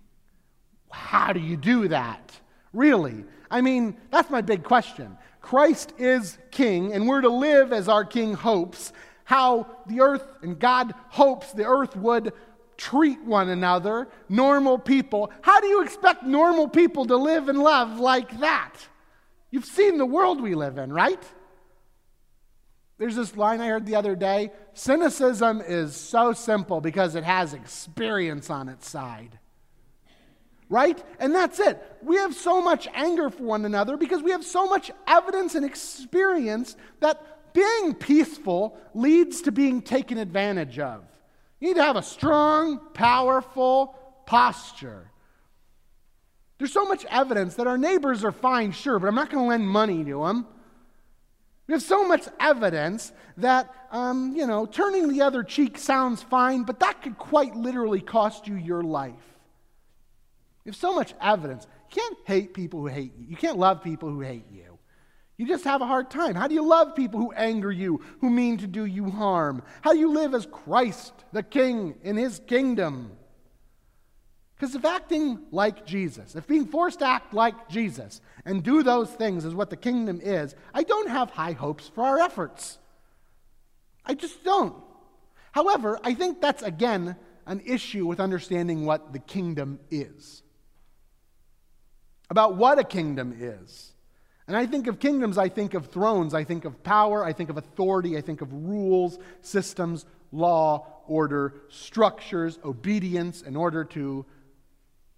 how 0.89 1.33
do 1.33 1.39
you 1.39 1.57
do 1.57 1.89
that? 1.89 2.31
Really? 2.73 3.23
I 3.49 3.61
mean, 3.61 3.97
that's 4.09 4.29
my 4.29 4.41
big 4.41 4.63
question. 4.63 5.17
Christ 5.41 5.93
is 5.97 6.37
king, 6.51 6.93
and 6.93 7.07
we're 7.07 7.21
to 7.21 7.29
live 7.29 7.71
as 7.71 7.87
our 7.87 8.03
king 8.03 8.33
hopes. 8.33 8.91
How 9.25 9.67
the 9.87 10.01
earth 10.01 10.25
and 10.41 10.59
God 10.59 10.93
hopes 11.09 11.51
the 11.51 11.65
earth 11.65 11.95
would 11.95 12.33
treat 12.77 13.21
one 13.23 13.49
another, 13.49 14.07
normal 14.27 14.79
people. 14.79 15.31
How 15.41 15.61
do 15.61 15.67
you 15.67 15.83
expect 15.83 16.23
normal 16.23 16.67
people 16.67 17.05
to 17.05 17.15
live 17.15 17.47
and 17.47 17.59
love 17.59 17.99
like 17.99 18.39
that? 18.39 18.73
You've 19.51 19.65
seen 19.65 19.97
the 19.97 20.05
world 20.05 20.41
we 20.41 20.55
live 20.55 20.77
in, 20.77 20.91
right? 20.91 21.23
There's 22.97 23.15
this 23.15 23.35
line 23.37 23.61
I 23.61 23.67
heard 23.67 23.85
the 23.85 23.95
other 23.95 24.15
day 24.15 24.51
cynicism 24.73 25.61
is 25.61 25.95
so 25.95 26.33
simple 26.33 26.81
because 26.81 27.15
it 27.15 27.23
has 27.23 27.53
experience 27.53 28.49
on 28.49 28.69
its 28.69 28.89
side. 28.89 29.39
Right? 30.73 31.01
And 31.19 31.35
that's 31.35 31.59
it. 31.59 31.79
We 32.01 32.15
have 32.15 32.33
so 32.33 32.59
much 32.59 32.87
anger 32.95 33.29
for 33.29 33.43
one 33.43 33.63
another 33.63 33.95
because 33.95 34.23
we 34.23 34.31
have 34.31 34.43
so 34.43 34.65
much 34.65 34.89
evidence 35.05 35.53
and 35.53 35.63
experience 35.63 36.75
that 36.99 37.53
being 37.53 37.93
peaceful 37.93 38.75
leads 38.95 39.43
to 39.43 39.51
being 39.51 39.83
taken 39.83 40.17
advantage 40.17 40.79
of. 40.79 41.03
You 41.59 41.67
need 41.67 41.75
to 41.75 41.83
have 41.83 41.95
a 41.95 42.01
strong, 42.01 42.79
powerful 42.95 43.95
posture. 44.25 45.11
There's 46.57 46.73
so 46.73 46.87
much 46.87 47.05
evidence 47.05 47.53
that 47.57 47.67
our 47.67 47.77
neighbors 47.77 48.23
are 48.23 48.31
fine, 48.31 48.71
sure, 48.71 48.97
but 48.97 49.05
I'm 49.05 49.13
not 49.13 49.29
going 49.29 49.43
to 49.43 49.49
lend 49.49 49.67
money 49.67 50.03
to 50.03 50.23
them. 50.25 50.47
We 51.67 51.73
have 51.73 51.83
so 51.83 52.07
much 52.07 52.27
evidence 52.39 53.11
that, 53.37 53.71
um, 53.91 54.35
you 54.35 54.47
know, 54.47 54.65
turning 54.65 55.07
the 55.07 55.21
other 55.21 55.43
cheek 55.43 55.77
sounds 55.77 56.23
fine, 56.23 56.63
but 56.63 56.79
that 56.79 57.03
could 57.03 57.19
quite 57.19 57.55
literally 57.55 58.01
cost 58.01 58.47
you 58.47 58.55
your 58.55 58.81
life. 58.81 59.32
We 60.65 60.69
have 60.69 60.75
so 60.75 60.93
much 60.93 61.13
evidence. 61.21 61.67
You 61.89 62.01
can't 62.01 62.17
hate 62.25 62.53
people 62.53 62.79
who 62.81 62.87
hate 62.87 63.13
you. 63.17 63.25
You 63.27 63.35
can't 63.35 63.57
love 63.57 63.83
people 63.83 64.09
who 64.09 64.21
hate 64.21 64.45
you. 64.51 64.79
You 65.37 65.47
just 65.47 65.63
have 65.63 65.81
a 65.81 65.85
hard 65.85 66.09
time. 66.09 66.35
How 66.35 66.47
do 66.47 66.55
you 66.55 66.65
love 66.65 66.95
people 66.95 67.19
who 67.19 67.31
anger 67.33 67.71
you, 67.71 68.01
who 68.21 68.29
mean 68.29 68.57
to 68.59 68.67
do 68.67 68.85
you 68.85 69.09
harm? 69.09 69.63
How 69.81 69.93
do 69.93 69.99
you 69.99 70.11
live 70.11 70.33
as 70.33 70.45
Christ, 70.45 71.13
the 71.31 71.43
King, 71.43 71.95
in 72.03 72.15
his 72.15 72.39
kingdom? 72.47 73.11
Because 74.55 74.75
if 74.75 74.85
acting 74.85 75.39
like 75.51 75.85
Jesus, 75.85 76.35
if 76.35 76.47
being 76.47 76.65
forced 76.65 76.99
to 76.99 77.05
act 77.05 77.33
like 77.33 77.67
Jesus 77.67 78.21
and 78.45 78.63
do 78.63 78.83
those 78.83 79.09
things 79.09 79.43
is 79.43 79.55
what 79.55 79.69
the 79.69 79.75
kingdom 79.75 80.21
is, 80.23 80.55
I 80.73 80.83
don't 80.83 81.09
have 81.09 81.31
high 81.31 81.51
hopes 81.51 81.89
for 81.93 82.05
our 82.05 82.19
efforts. 82.19 82.77
I 84.05 84.13
just 84.13 84.43
don't. 84.43 84.75
However, 85.51 85.99
I 86.03 86.13
think 86.13 86.39
that's 86.39 86.63
again 86.63 87.17
an 87.45 87.61
issue 87.65 88.05
with 88.05 88.19
understanding 88.19 88.85
what 88.85 89.11
the 89.11 89.19
kingdom 89.19 89.79
is. 89.91 90.43
About 92.33 92.55
what 92.55 92.79
a 92.79 92.83
kingdom 92.83 93.35
is. 93.39 93.93
And 94.47 94.57
I 94.57 94.65
think 94.65 94.87
of 94.87 94.99
kingdoms, 94.99 95.37
I 95.37 95.49
think 95.49 95.75
of 95.75 95.85
thrones, 95.85 96.33
I 96.33 96.43
think 96.43 96.65
of 96.65 96.83
power, 96.83 97.23
I 97.23 97.31
think 97.31 97.51
of 97.51 97.57
authority, 97.57 98.17
I 98.17 98.21
think 98.21 98.41
of 98.41 98.51
rules, 98.51 99.19
systems, 99.41 100.03
law, 100.31 100.87
order, 101.07 101.53
structures, 101.69 102.57
obedience 102.65 103.43
in 103.43 103.55
order 103.55 103.85
to 103.85 104.25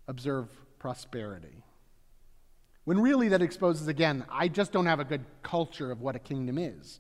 observe 0.10 0.50
prosperity. 0.78 1.64
When 2.84 3.00
really 3.00 3.30
that 3.30 3.42
exposes, 3.42 3.88
again, 3.88 4.26
I 4.30 4.50
just 4.50 4.74
don't 4.74 4.86
have 4.86 5.00
a 5.00 5.06
good 5.06 5.24
culture 5.42 5.92
of 5.92 6.02
what 6.02 6.18
a 6.18 6.20
kingdom 6.20 6.58
is. 6.58 7.00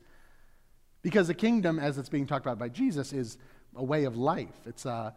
Because 1.02 1.30
a 1.30 1.36
kingdom, 1.36 1.78
as 1.78 1.98
it's 1.98 2.10
being 2.10 2.26
talked 2.26 2.46
about 2.46 2.58
by 2.58 2.70
Jesus, 2.70 3.12
is 3.12 3.38
a 3.76 3.84
way 3.84 4.06
of 4.06 4.16
life, 4.16 4.62
it's 4.66 4.86
a, 4.86 5.14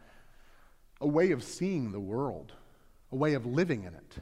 a 1.00 1.06
way 1.06 1.30
of 1.30 1.44
seeing 1.44 1.92
the 1.92 2.00
world, 2.00 2.52
a 3.12 3.16
way 3.16 3.34
of 3.34 3.46
living 3.46 3.84
in 3.84 3.94
it. 3.94 4.18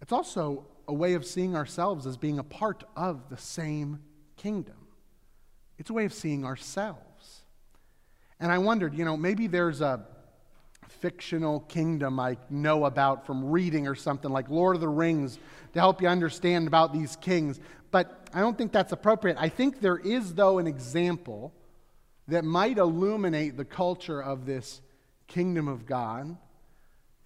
It's 0.00 0.12
also 0.12 0.66
a 0.88 0.94
way 0.94 1.14
of 1.14 1.24
seeing 1.24 1.56
ourselves 1.56 2.06
as 2.06 2.16
being 2.16 2.38
a 2.38 2.44
part 2.44 2.84
of 2.96 3.28
the 3.28 3.36
same 3.36 4.00
kingdom. 4.36 4.76
It's 5.78 5.90
a 5.90 5.92
way 5.92 6.04
of 6.04 6.12
seeing 6.12 6.44
ourselves. 6.44 7.42
And 8.38 8.52
I 8.52 8.58
wondered, 8.58 8.94
you 8.94 9.04
know, 9.04 9.16
maybe 9.16 9.46
there's 9.46 9.80
a 9.80 10.04
fictional 10.88 11.60
kingdom 11.60 12.20
I 12.20 12.36
know 12.48 12.84
about 12.84 13.26
from 13.26 13.50
reading 13.50 13.86
or 13.86 13.94
something 13.94 14.30
like 14.30 14.48
Lord 14.48 14.76
of 14.76 14.80
the 14.80 14.88
Rings 14.88 15.38
to 15.72 15.80
help 15.80 16.00
you 16.00 16.08
understand 16.08 16.66
about 16.66 16.92
these 16.92 17.16
kings. 17.16 17.60
But 17.90 18.28
I 18.32 18.40
don't 18.40 18.56
think 18.56 18.72
that's 18.72 18.92
appropriate. 18.92 19.36
I 19.38 19.48
think 19.48 19.80
there 19.80 19.98
is, 19.98 20.34
though, 20.34 20.58
an 20.58 20.66
example 20.66 21.52
that 22.28 22.44
might 22.44 22.78
illuminate 22.78 23.56
the 23.56 23.64
culture 23.64 24.22
of 24.22 24.46
this 24.46 24.80
kingdom 25.26 25.68
of 25.68 25.86
God 25.86 26.36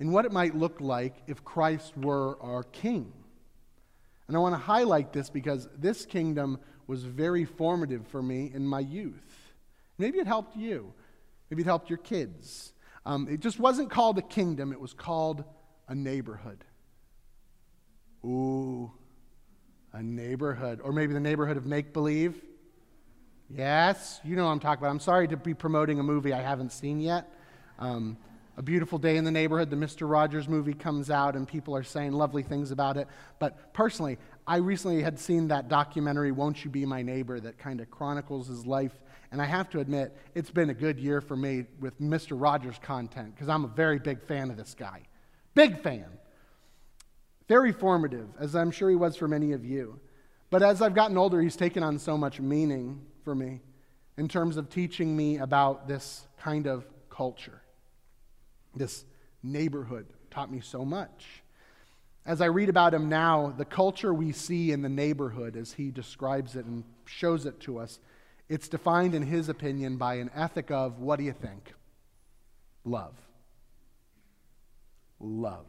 and 0.00 0.12
what 0.12 0.24
it 0.24 0.32
might 0.32 0.56
look 0.56 0.80
like 0.80 1.14
if 1.26 1.44
Christ 1.44 1.96
were 1.96 2.42
our 2.42 2.64
king. 2.64 3.12
And 4.26 4.36
I 4.36 4.40
want 4.40 4.54
to 4.54 4.60
highlight 4.60 5.12
this 5.12 5.28
because 5.28 5.68
this 5.76 6.06
kingdom 6.06 6.58
was 6.86 7.04
very 7.04 7.44
formative 7.44 8.06
for 8.08 8.22
me 8.22 8.50
in 8.52 8.66
my 8.66 8.80
youth. 8.80 9.52
Maybe 9.98 10.18
it 10.18 10.26
helped 10.26 10.56
you. 10.56 10.94
Maybe 11.50 11.62
it 11.62 11.66
helped 11.66 11.90
your 11.90 11.98
kids. 11.98 12.72
Um, 13.04 13.28
it 13.28 13.40
just 13.40 13.60
wasn't 13.60 13.90
called 13.90 14.18
a 14.18 14.22
kingdom, 14.22 14.72
it 14.72 14.80
was 14.80 14.94
called 14.94 15.44
a 15.88 15.94
neighborhood. 15.94 16.64
Ooh, 18.24 18.90
a 19.92 20.02
neighborhood. 20.02 20.80
Or 20.82 20.92
maybe 20.92 21.12
the 21.12 21.20
neighborhood 21.20 21.56
of 21.56 21.66
make 21.66 21.92
believe. 21.92 22.40
Yes, 23.48 24.20
you 24.22 24.36
know 24.36 24.44
what 24.44 24.52
I'm 24.52 24.60
talking 24.60 24.82
about. 24.82 24.90
I'm 24.90 25.00
sorry 25.00 25.26
to 25.28 25.36
be 25.36 25.54
promoting 25.54 25.98
a 25.98 26.02
movie 26.02 26.32
I 26.32 26.40
haven't 26.40 26.70
seen 26.70 27.00
yet. 27.00 27.28
Um, 27.78 28.16
a 28.60 28.62
Beautiful 28.62 28.98
Day 28.98 29.16
in 29.16 29.24
the 29.24 29.30
Neighborhood, 29.30 29.70
the 29.70 29.76
Mr. 29.76 30.06
Rogers 30.06 30.46
movie 30.46 30.74
comes 30.74 31.10
out, 31.10 31.34
and 31.34 31.48
people 31.48 31.74
are 31.74 31.82
saying 31.82 32.12
lovely 32.12 32.42
things 32.42 32.72
about 32.72 32.98
it. 32.98 33.08
But 33.38 33.72
personally, 33.72 34.18
I 34.46 34.58
recently 34.58 35.00
had 35.00 35.18
seen 35.18 35.48
that 35.48 35.68
documentary, 35.68 36.30
Won't 36.30 36.62
You 36.62 36.70
Be 36.70 36.84
My 36.84 37.00
Neighbor, 37.00 37.40
that 37.40 37.56
kind 37.56 37.80
of 37.80 37.90
chronicles 37.90 38.48
his 38.48 38.66
life. 38.66 38.92
And 39.32 39.40
I 39.40 39.46
have 39.46 39.70
to 39.70 39.80
admit, 39.80 40.14
it's 40.34 40.50
been 40.50 40.68
a 40.68 40.74
good 40.74 41.00
year 41.00 41.22
for 41.22 41.36
me 41.36 41.64
with 41.80 41.98
Mr. 42.02 42.38
Rogers 42.38 42.78
content 42.82 43.34
because 43.34 43.48
I'm 43.48 43.64
a 43.64 43.68
very 43.68 43.98
big 43.98 44.22
fan 44.22 44.50
of 44.50 44.58
this 44.58 44.76
guy. 44.78 45.04
Big 45.54 45.80
fan. 45.82 46.04
Very 47.48 47.72
formative, 47.72 48.28
as 48.38 48.54
I'm 48.54 48.70
sure 48.70 48.90
he 48.90 48.96
was 48.96 49.16
for 49.16 49.26
many 49.26 49.52
of 49.52 49.64
you. 49.64 49.98
But 50.50 50.62
as 50.62 50.82
I've 50.82 50.94
gotten 50.94 51.16
older, 51.16 51.40
he's 51.40 51.56
taken 51.56 51.82
on 51.82 51.98
so 51.98 52.18
much 52.18 52.40
meaning 52.40 53.00
for 53.24 53.34
me 53.34 53.62
in 54.18 54.28
terms 54.28 54.58
of 54.58 54.68
teaching 54.68 55.16
me 55.16 55.38
about 55.38 55.88
this 55.88 56.26
kind 56.38 56.66
of 56.66 56.84
culture. 57.08 57.59
This 58.74 59.04
neighborhood 59.42 60.06
taught 60.30 60.50
me 60.50 60.60
so 60.60 60.84
much. 60.84 61.42
As 62.26 62.40
I 62.40 62.46
read 62.46 62.68
about 62.68 62.94
him 62.94 63.08
now, 63.08 63.52
the 63.56 63.64
culture 63.64 64.12
we 64.12 64.32
see 64.32 64.72
in 64.72 64.82
the 64.82 64.88
neighborhood, 64.88 65.56
as 65.56 65.72
he 65.72 65.90
describes 65.90 66.54
it 66.54 66.66
and 66.66 66.84
shows 67.06 67.46
it 67.46 67.60
to 67.60 67.78
us, 67.78 67.98
it's 68.48 68.68
defined, 68.68 69.14
in 69.14 69.22
his 69.22 69.48
opinion, 69.48 69.96
by 69.96 70.14
an 70.14 70.30
ethic 70.34 70.70
of 70.70 70.98
what 70.98 71.18
do 71.18 71.24
you 71.24 71.32
think? 71.32 71.72
Love. 72.84 73.14
Love. 75.18 75.66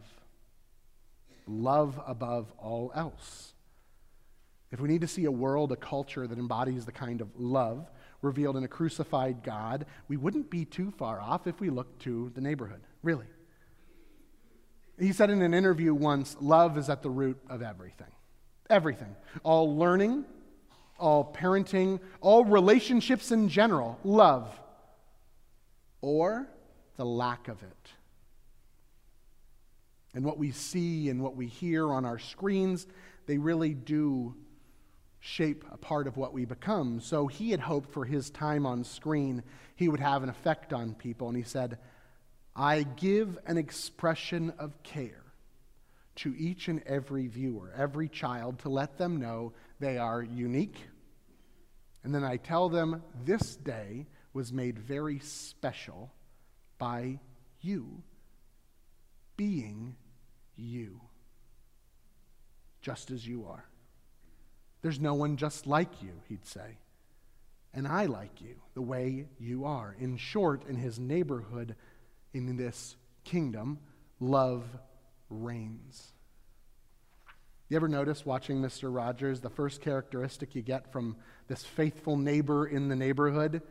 Love 1.48 2.00
above 2.05 2.51
all 2.58 2.91
else. 2.96 3.53
If 4.72 4.79
we 4.79 4.88
need 4.88 5.01
to 5.01 5.08
see 5.08 5.25
a 5.25 5.31
world, 5.31 5.72
a 5.72 5.75
culture 5.75 6.27
that 6.27 6.39
embodies 6.39 6.86
the 6.86 6.91
kind 6.91 7.22
of 7.22 7.27
love 7.38 7.89
revealed 8.22 8.55
in 8.58 8.63
a 8.63 8.67
crucified 8.67 9.43
God, 9.43 9.86
we 10.08 10.17
wouldn't 10.17 10.50
be 10.50 10.65
too 10.65 10.91
far 10.91 11.20
off 11.20 11.48
if 11.48 11.60
we 11.60 11.70
looked 11.70 12.01
to 12.03 12.31
the 12.36 12.41
neighborhood, 12.41 12.81
really. 13.03 13.25
He 15.00 15.13
said 15.13 15.29
in 15.29 15.41
an 15.41 15.53
interview 15.53 15.93
once 15.93 16.36
love 16.39 16.77
is 16.77 16.89
at 16.89 17.01
the 17.01 17.10
root 17.10 17.39
of 17.50 17.62
everything. 17.62 18.12
Everything. 18.70 19.15
All 19.43 19.75
learning, 19.75 20.25
all 21.00 21.34
parenting, 21.34 22.00
all 22.22 22.46
relationships 22.46 23.31
in 23.31 23.50
general, 23.50 24.00
love, 24.03 24.48
or 26.01 26.48
the 26.98 27.05
lack 27.05 27.48
of 27.48 27.62
it. 27.63 27.89
And 30.13 30.24
what 30.25 30.38
we 30.38 30.51
see 30.51 31.10
and 31.10 31.22
what 31.22 31.36
we 31.36 31.48
hear 31.48 31.91
on 31.91 32.05
our 32.05 32.20
screens, 32.20 32.86
they 33.25 33.38
really 33.38 33.74
do 33.74 34.36
shape 35.20 35.63
a 35.72 35.77
part 35.77 36.08
of 36.08 36.17
what 36.17 36.34
we 36.34 36.46
become. 36.46 37.00
So 37.00 37.27
he 37.27 37.51
had 37.51 37.60
hoped 37.60 37.91
for 37.91 38.05
his 38.05 38.29
time 38.29 38.65
on 38.65 38.84
screen, 38.84 39.43
he 39.75 39.88
would 39.88 40.00
have 40.00 40.24
an 40.24 40.29
effect 40.29 40.74
on 40.74 40.96
people. 40.96 41.27
And 41.27 41.38
he 41.38 41.43
said, 41.43 41.77
I 42.55 42.84
give 42.84 43.38
an 43.46 43.58
expression 43.58 44.53
of 44.60 44.81
care 44.84 45.24
to 46.17 46.36
each 46.38 46.67
and 46.67 46.84
every 46.86 47.27
viewer, 47.27 47.72
every 47.75 48.10
child, 48.10 48.60
to 48.60 48.70
let 48.70 48.98
them 48.98 49.17
know 49.17 49.53
they 49.79 49.98
are 49.98 50.22
unique. 50.22 50.77
And 52.03 52.13
then 52.13 52.24
I 52.24 52.38
tell 52.38 52.70
them 52.70 53.03
this 53.24 53.55
day 53.55 54.08
was 54.34 54.51
made 54.51 54.77
very 54.77 55.20
special 55.20 56.12
by 56.77 57.20
you 57.62 58.03
being 59.38 59.96
you, 60.55 61.00
just 62.81 63.12
as 63.12 63.25
you 63.25 63.46
are. 63.46 63.65
There's 64.81 65.00
no 65.00 65.13
one 65.13 65.38
just 65.38 65.67
like 65.67 66.01
you, 66.01 66.12
he'd 66.27 66.46
say. 66.46 66.77
And 67.74 67.88
I 67.88 68.05
like 68.05 68.41
you 68.41 68.55
the 68.74 68.81
way 68.81 69.27
you 69.39 69.65
are. 69.65 69.96
In 70.00 70.17
short, 70.17 70.67
in 70.67 70.75
his 70.75 71.00
neighborhood, 71.00 71.75
in 72.33 72.57
this 72.57 72.95
kingdom, 73.23 73.79
love 74.19 74.63
reigns. 75.29 76.11
You 77.69 77.77
ever 77.77 77.88
notice 77.88 78.25
watching 78.25 78.61
Mr. 78.61 78.93
Rogers, 78.93 79.39
the 79.39 79.50
first 79.50 79.81
characteristic 79.81 80.55
you 80.55 80.61
get 80.61 80.91
from 80.91 81.15
this 81.47 81.63
faithful 81.63 82.17
neighbor 82.17 82.67
in 82.67 82.89
the 82.89 82.95
neighborhood 82.95 83.61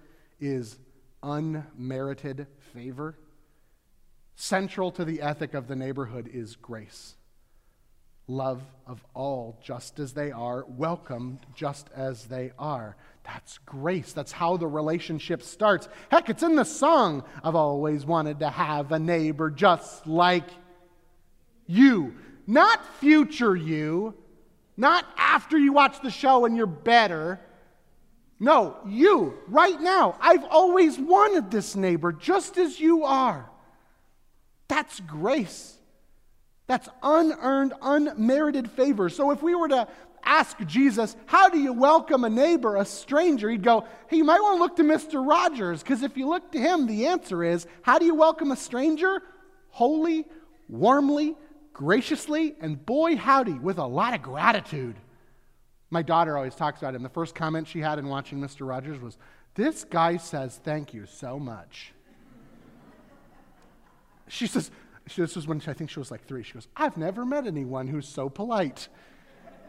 is 0.40 0.78
unmerited 1.22 2.46
favor? 2.72 3.18
Central 4.36 4.90
to 4.92 5.04
the 5.04 5.20
ethic 5.20 5.52
of 5.52 5.68
the 5.68 5.76
neighborhood 5.76 6.30
is 6.32 6.56
grace 6.56 7.16
love 8.30 8.62
of 8.86 9.04
all 9.12 9.58
just 9.62 9.98
as 9.98 10.12
they 10.12 10.30
are, 10.30 10.64
welcomed 10.68 11.40
just 11.54 11.90
as 11.94 12.26
they 12.26 12.52
are. 12.58 12.96
That's 13.24 13.58
grace. 13.58 14.12
That's 14.12 14.32
how 14.32 14.56
the 14.56 14.66
relationship 14.66 15.42
starts. 15.42 15.88
Heck, 16.10 16.30
it's 16.30 16.42
in 16.42 16.56
the 16.56 16.64
song. 16.64 17.24
I've 17.44 17.54
always 17.54 18.04
wanted 18.04 18.40
to 18.40 18.50
have 18.50 18.92
a 18.92 18.98
neighbor 18.98 19.50
just 19.50 20.06
like 20.06 20.48
you. 21.66 22.14
Not 22.46 22.84
future 22.96 23.54
you, 23.54 24.14
not 24.76 25.06
after 25.16 25.58
you 25.58 25.72
watch 25.72 26.00
the 26.02 26.10
show 26.10 26.44
and 26.44 26.56
you're 26.56 26.66
better. 26.66 27.38
No, 28.40 28.78
you, 28.86 29.34
right 29.48 29.80
now. 29.80 30.16
I've 30.20 30.44
always 30.44 30.98
wanted 30.98 31.50
this 31.50 31.76
neighbor 31.76 32.12
just 32.12 32.56
as 32.56 32.80
you 32.80 33.04
are. 33.04 33.48
That's 34.66 34.98
grace. 35.00 35.76
That's 36.66 36.88
unearned, 37.02 37.74
unmerited 37.82 38.70
favor. 38.70 39.08
So 39.08 39.32
if 39.32 39.42
we 39.42 39.54
were 39.54 39.68
to 39.68 39.88
ask 40.24 40.58
Jesus, 40.66 41.16
How 41.26 41.48
do 41.48 41.58
you 41.58 41.72
welcome 41.72 42.24
a 42.24 42.30
neighbor, 42.30 42.76
a 42.76 42.84
stranger? 42.84 43.50
He'd 43.50 43.62
go, 43.62 43.86
Hey, 44.08 44.18
you 44.18 44.24
might 44.24 44.40
want 44.40 44.56
to 44.56 44.62
look 44.62 44.76
to 44.76 44.82
Mr. 44.82 45.26
Rogers, 45.26 45.82
because 45.82 46.02
if 46.02 46.16
you 46.16 46.28
look 46.28 46.52
to 46.52 46.58
him, 46.58 46.86
the 46.86 47.06
answer 47.06 47.42
is, 47.44 47.66
How 47.82 47.98
do 47.98 48.04
you 48.04 48.14
welcome 48.14 48.50
a 48.50 48.56
stranger? 48.56 49.22
Holy, 49.68 50.26
warmly, 50.68 51.36
graciously, 51.72 52.54
and 52.60 52.84
boy, 52.84 53.16
howdy, 53.16 53.54
with 53.54 53.78
a 53.78 53.86
lot 53.86 54.14
of 54.14 54.22
gratitude. 54.22 54.96
My 55.90 56.02
daughter 56.02 56.36
always 56.36 56.54
talks 56.54 56.80
about 56.80 56.94
him. 56.94 57.02
The 57.02 57.08
first 57.08 57.34
comment 57.34 57.66
she 57.66 57.80
had 57.80 57.98
in 57.98 58.08
watching 58.08 58.38
Mr. 58.38 58.66
Rogers 58.66 59.00
was, 59.00 59.18
This 59.54 59.84
guy 59.84 60.16
says 60.16 60.60
thank 60.62 60.94
you 60.94 61.06
so 61.06 61.38
much. 61.38 61.92
she 64.28 64.46
says, 64.46 64.70
this 65.16 65.36
was 65.36 65.46
when 65.46 65.60
I 65.66 65.72
think 65.72 65.90
she 65.90 65.98
was 65.98 66.10
like 66.10 66.26
three. 66.26 66.42
She 66.42 66.52
goes, 66.52 66.68
I've 66.76 66.96
never 66.96 67.24
met 67.24 67.46
anyone 67.46 67.88
who's 67.88 68.08
so 68.08 68.28
polite. 68.28 68.88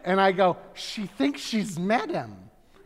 And 0.04 0.20
I 0.20 0.32
go, 0.32 0.58
She 0.74 1.06
thinks 1.06 1.42
she's 1.42 1.78
met 1.80 2.10
him. 2.10 2.36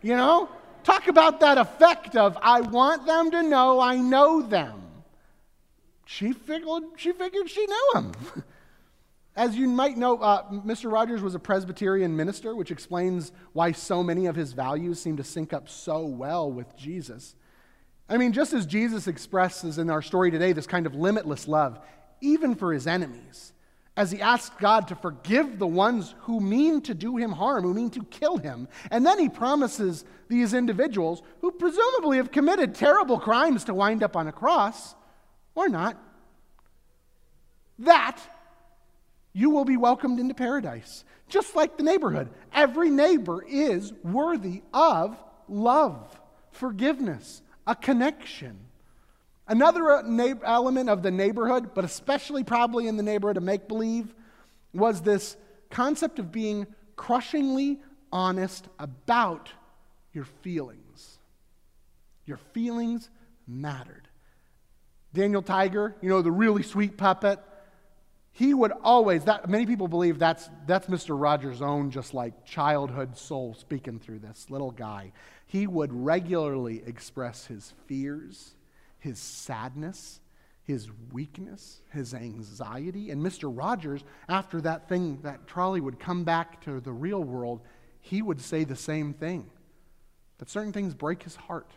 You 0.01 0.15
know? 0.15 0.49
Talk 0.83 1.07
about 1.07 1.39
that 1.39 1.57
effect 1.57 2.15
of, 2.15 2.37
I 2.43 2.61
want 2.61 3.07
them 3.07 3.31
to 3.31 3.41
know 3.41 3.79
I 3.79 3.97
know 3.97 4.43
them. 4.43 4.83
She 6.05 6.31
figured 6.31 6.83
she, 6.97 7.11
figured 7.11 7.49
she 7.49 7.65
knew 7.65 7.91
him. 7.95 8.11
As 9.35 9.55
you 9.57 9.67
might 9.67 9.97
know, 9.97 10.17
uh, 10.17 10.49
Mr. 10.51 10.91
Rogers 10.91 11.21
was 11.21 11.35
a 11.35 11.39
Presbyterian 11.39 12.15
minister, 12.15 12.55
which 12.55 12.71
explains 12.71 13.31
why 13.51 13.71
so 13.71 14.01
many 14.01 14.27
of 14.27 14.35
his 14.35 14.53
values 14.53 15.01
seem 15.01 15.17
to 15.17 15.23
sync 15.23 15.51
up 15.51 15.67
so 15.67 16.05
well 16.05 16.49
with 16.49 16.77
Jesus. 16.77 17.35
I 18.07 18.17
mean, 18.17 18.31
just 18.31 18.53
as 18.53 18.65
Jesus 18.65 19.07
expresses 19.07 19.77
in 19.77 19.89
our 19.89 20.01
story 20.01 20.31
today 20.31 20.53
this 20.53 20.67
kind 20.67 20.85
of 20.85 20.95
limitless 20.95 21.47
love, 21.47 21.79
even 22.21 22.55
for 22.55 22.71
his 22.71 22.87
enemies, 22.87 23.51
as 23.97 24.11
he 24.11 24.21
asks 24.21 24.55
God 24.59 24.89
to 24.89 24.95
forgive 24.95 25.57
the 25.57 25.67
ones 25.67 26.15
who 26.21 26.39
mean 26.39 26.81
to 26.81 26.93
do 26.93 27.15
him 27.15 27.31
harm, 27.31 27.63
who 27.63 27.73
mean 27.73 27.89
to 27.91 28.03
kill 28.03 28.37
him. 28.37 28.67
And 28.91 29.05
then 29.05 29.19
he 29.19 29.29
promises 29.29 30.03
these 30.27 30.53
individuals, 30.53 31.21
who 31.41 31.51
presumably 31.51 32.17
have 32.17 32.31
committed 32.31 32.75
terrible 32.75 33.19
crimes 33.19 33.63
to 33.65 33.73
wind 33.73 34.03
up 34.03 34.15
on 34.15 34.27
a 34.27 34.31
cross, 34.31 34.95
or 35.53 35.69
not, 35.69 35.97
that 37.79 38.19
you 39.33 39.49
will 39.49 39.65
be 39.65 39.77
welcomed 39.77 40.19
into 40.19 40.33
paradise. 40.33 41.03
Just 41.27 41.55
like 41.55 41.77
the 41.77 41.83
neighborhood. 41.83 42.29
Every 42.53 42.89
neighbor 42.89 43.43
is 43.47 43.93
worthy 44.03 44.61
of 44.73 45.17
love, 45.47 46.19
forgiveness, 46.51 47.41
a 47.67 47.75
connection. 47.75 48.57
Another 49.47 49.91
uh, 49.91 50.01
element 50.43 50.89
of 50.89 51.03
the 51.03 51.11
neighborhood, 51.11 51.73
but 51.73 51.85
especially 51.85 52.43
probably 52.43 52.87
in 52.87 52.97
the 52.97 53.03
neighborhood 53.03 53.37
of 53.37 53.43
make 53.43 53.67
believe, 53.67 54.13
was 54.73 55.01
this 55.01 55.37
concept 55.69 56.19
of 56.19 56.31
being 56.31 56.67
crushingly 56.95 57.79
honest 58.11 58.67
about 58.79 59.51
your 60.13 60.25
feelings. 60.25 61.19
Your 62.25 62.37
feelings 62.53 63.09
mattered. 63.47 64.07
Daniel 65.13 65.41
Tiger, 65.41 65.95
you 66.01 66.09
know, 66.09 66.21
the 66.21 66.31
really 66.31 66.63
sweet 66.63 66.97
puppet, 66.97 67.39
he 68.31 68.53
would 68.53 68.73
always 68.83 69.23
that 69.25 69.49
many 69.49 69.65
people 69.65 69.87
believe 69.87 70.19
that's 70.19 70.49
that's 70.67 70.87
Mr. 70.87 71.19
Rogers' 71.19 71.61
own 71.61 71.89
just 71.89 72.13
like 72.13 72.45
childhood 72.45 73.17
soul 73.17 73.55
speaking 73.57 73.97
through 73.97 74.19
this 74.19 74.47
little 74.49 74.71
guy. 74.71 75.13
He 75.45 75.67
would 75.67 75.93
regularly 75.93 76.83
express 76.85 77.45
his 77.45 77.73
fears, 77.87 78.55
his 79.05 79.19
sadness, 79.19 80.19
his 80.63 80.89
weakness, 81.13 81.81
his 81.91 82.15
anxiety. 82.15 83.11
And 83.11 83.21
Mr. 83.21 83.55
Rogers, 83.55 84.03
after 84.27 84.59
that 84.61 84.89
thing, 84.89 85.19
that 85.21 85.45
trolley 85.45 85.79
would 85.79 85.99
come 85.99 86.23
back 86.23 86.59
to 86.65 86.81
the 86.81 86.91
real 86.91 87.23
world, 87.23 87.61
he 88.01 88.23
would 88.23 88.41
say 88.41 88.63
the 88.63 88.75
same 88.75 89.13
thing. 89.13 89.45
That 90.39 90.49
certain 90.49 90.73
things 90.73 90.95
break 90.95 91.21
his 91.21 91.35
heart, 91.35 91.69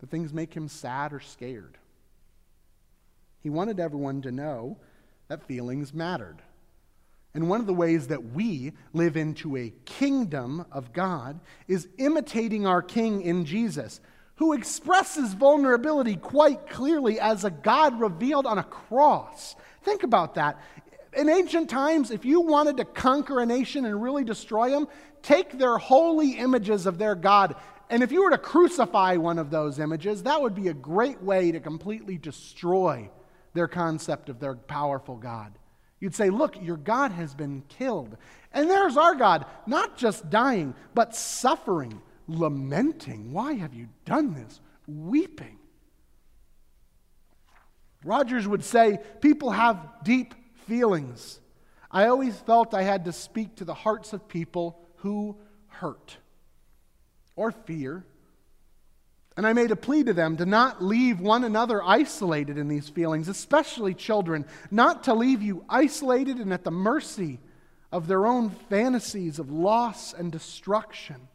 that 0.00 0.10
things 0.10 0.32
make 0.32 0.52
him 0.52 0.66
sad 0.66 1.12
or 1.12 1.20
scared. 1.20 1.78
He 3.40 3.50
wanted 3.50 3.78
everyone 3.78 4.20
to 4.22 4.32
know 4.32 4.78
that 5.28 5.44
feelings 5.44 5.94
mattered. 5.94 6.42
And 7.34 7.48
one 7.48 7.60
of 7.60 7.66
the 7.66 7.72
ways 7.72 8.08
that 8.08 8.32
we 8.32 8.72
live 8.92 9.16
into 9.16 9.56
a 9.56 9.72
kingdom 9.84 10.66
of 10.72 10.92
God 10.92 11.38
is 11.68 11.86
imitating 11.98 12.66
our 12.66 12.82
King 12.82 13.22
in 13.22 13.44
Jesus, 13.44 14.00
who 14.38 14.52
expresses 14.52 15.34
vulnerability 15.34 16.16
quite 16.16 16.68
clearly 16.68 17.18
as 17.20 17.44
a 17.44 17.50
God 17.50 18.00
revealed 18.00 18.46
on 18.46 18.58
a 18.58 18.64
cross. 18.64 19.56
Think 19.82 20.04
about 20.04 20.36
that. 20.36 20.60
In 21.16 21.28
ancient 21.28 21.68
times, 21.68 22.10
if 22.10 22.24
you 22.24 22.40
wanted 22.40 22.76
to 22.76 22.84
conquer 22.84 23.40
a 23.40 23.46
nation 23.46 23.84
and 23.84 24.00
really 24.00 24.22
destroy 24.22 24.70
them, 24.70 24.86
take 25.22 25.58
their 25.58 25.76
holy 25.76 26.32
images 26.32 26.86
of 26.86 26.98
their 26.98 27.16
God. 27.16 27.56
And 27.90 28.02
if 28.02 28.12
you 28.12 28.22
were 28.22 28.30
to 28.30 28.38
crucify 28.38 29.16
one 29.16 29.38
of 29.38 29.50
those 29.50 29.80
images, 29.80 30.22
that 30.22 30.40
would 30.40 30.54
be 30.54 30.68
a 30.68 30.74
great 30.74 31.20
way 31.20 31.50
to 31.50 31.58
completely 31.58 32.16
destroy 32.16 33.10
their 33.54 33.68
concept 33.68 34.28
of 34.28 34.38
their 34.38 34.54
powerful 34.54 35.16
God. 35.16 35.58
You'd 35.98 36.14
say, 36.14 36.30
Look, 36.30 36.62
your 36.62 36.76
God 36.76 37.10
has 37.10 37.34
been 37.34 37.64
killed. 37.68 38.16
And 38.52 38.70
there's 38.70 38.96
our 38.96 39.16
God, 39.16 39.46
not 39.66 39.96
just 39.96 40.30
dying, 40.30 40.74
but 40.94 41.16
suffering, 41.16 42.00
lamenting. 42.28 43.32
Why 43.32 43.54
have 43.54 43.74
you 43.74 43.88
done 44.04 44.34
this? 44.34 44.60
Weeping. 44.86 45.58
Rogers 48.04 48.46
would 48.46 48.62
say, 48.62 49.00
People 49.20 49.50
have 49.50 49.78
deep 50.04 50.34
feelings. 50.66 51.40
I 51.90 52.06
always 52.06 52.38
felt 52.38 52.74
I 52.74 52.82
had 52.82 53.06
to 53.06 53.12
speak 53.12 53.56
to 53.56 53.64
the 53.64 53.74
hearts 53.74 54.12
of 54.12 54.28
people 54.28 54.78
who 54.96 55.36
hurt 55.68 56.16
or 57.34 57.50
fear 57.50 58.04
and 59.38 59.46
I 59.46 59.52
made 59.52 59.70
a 59.70 59.76
plea 59.76 60.02
to 60.02 60.12
them 60.12 60.36
to 60.38 60.46
not 60.46 60.82
leave 60.82 61.20
one 61.20 61.44
another 61.44 61.80
isolated 61.80 62.58
in 62.58 62.66
these 62.66 62.88
feelings, 62.88 63.28
especially 63.28 63.94
children, 63.94 64.44
not 64.68 65.04
to 65.04 65.14
leave 65.14 65.42
you 65.42 65.64
isolated 65.68 66.38
and 66.38 66.52
at 66.52 66.64
the 66.64 66.72
mercy 66.72 67.38
of 67.92 68.08
their 68.08 68.26
own 68.26 68.50
fantasies 68.50 69.38
of 69.38 69.52
loss 69.52 70.12
and 70.12 70.32
destruction. 70.32 71.28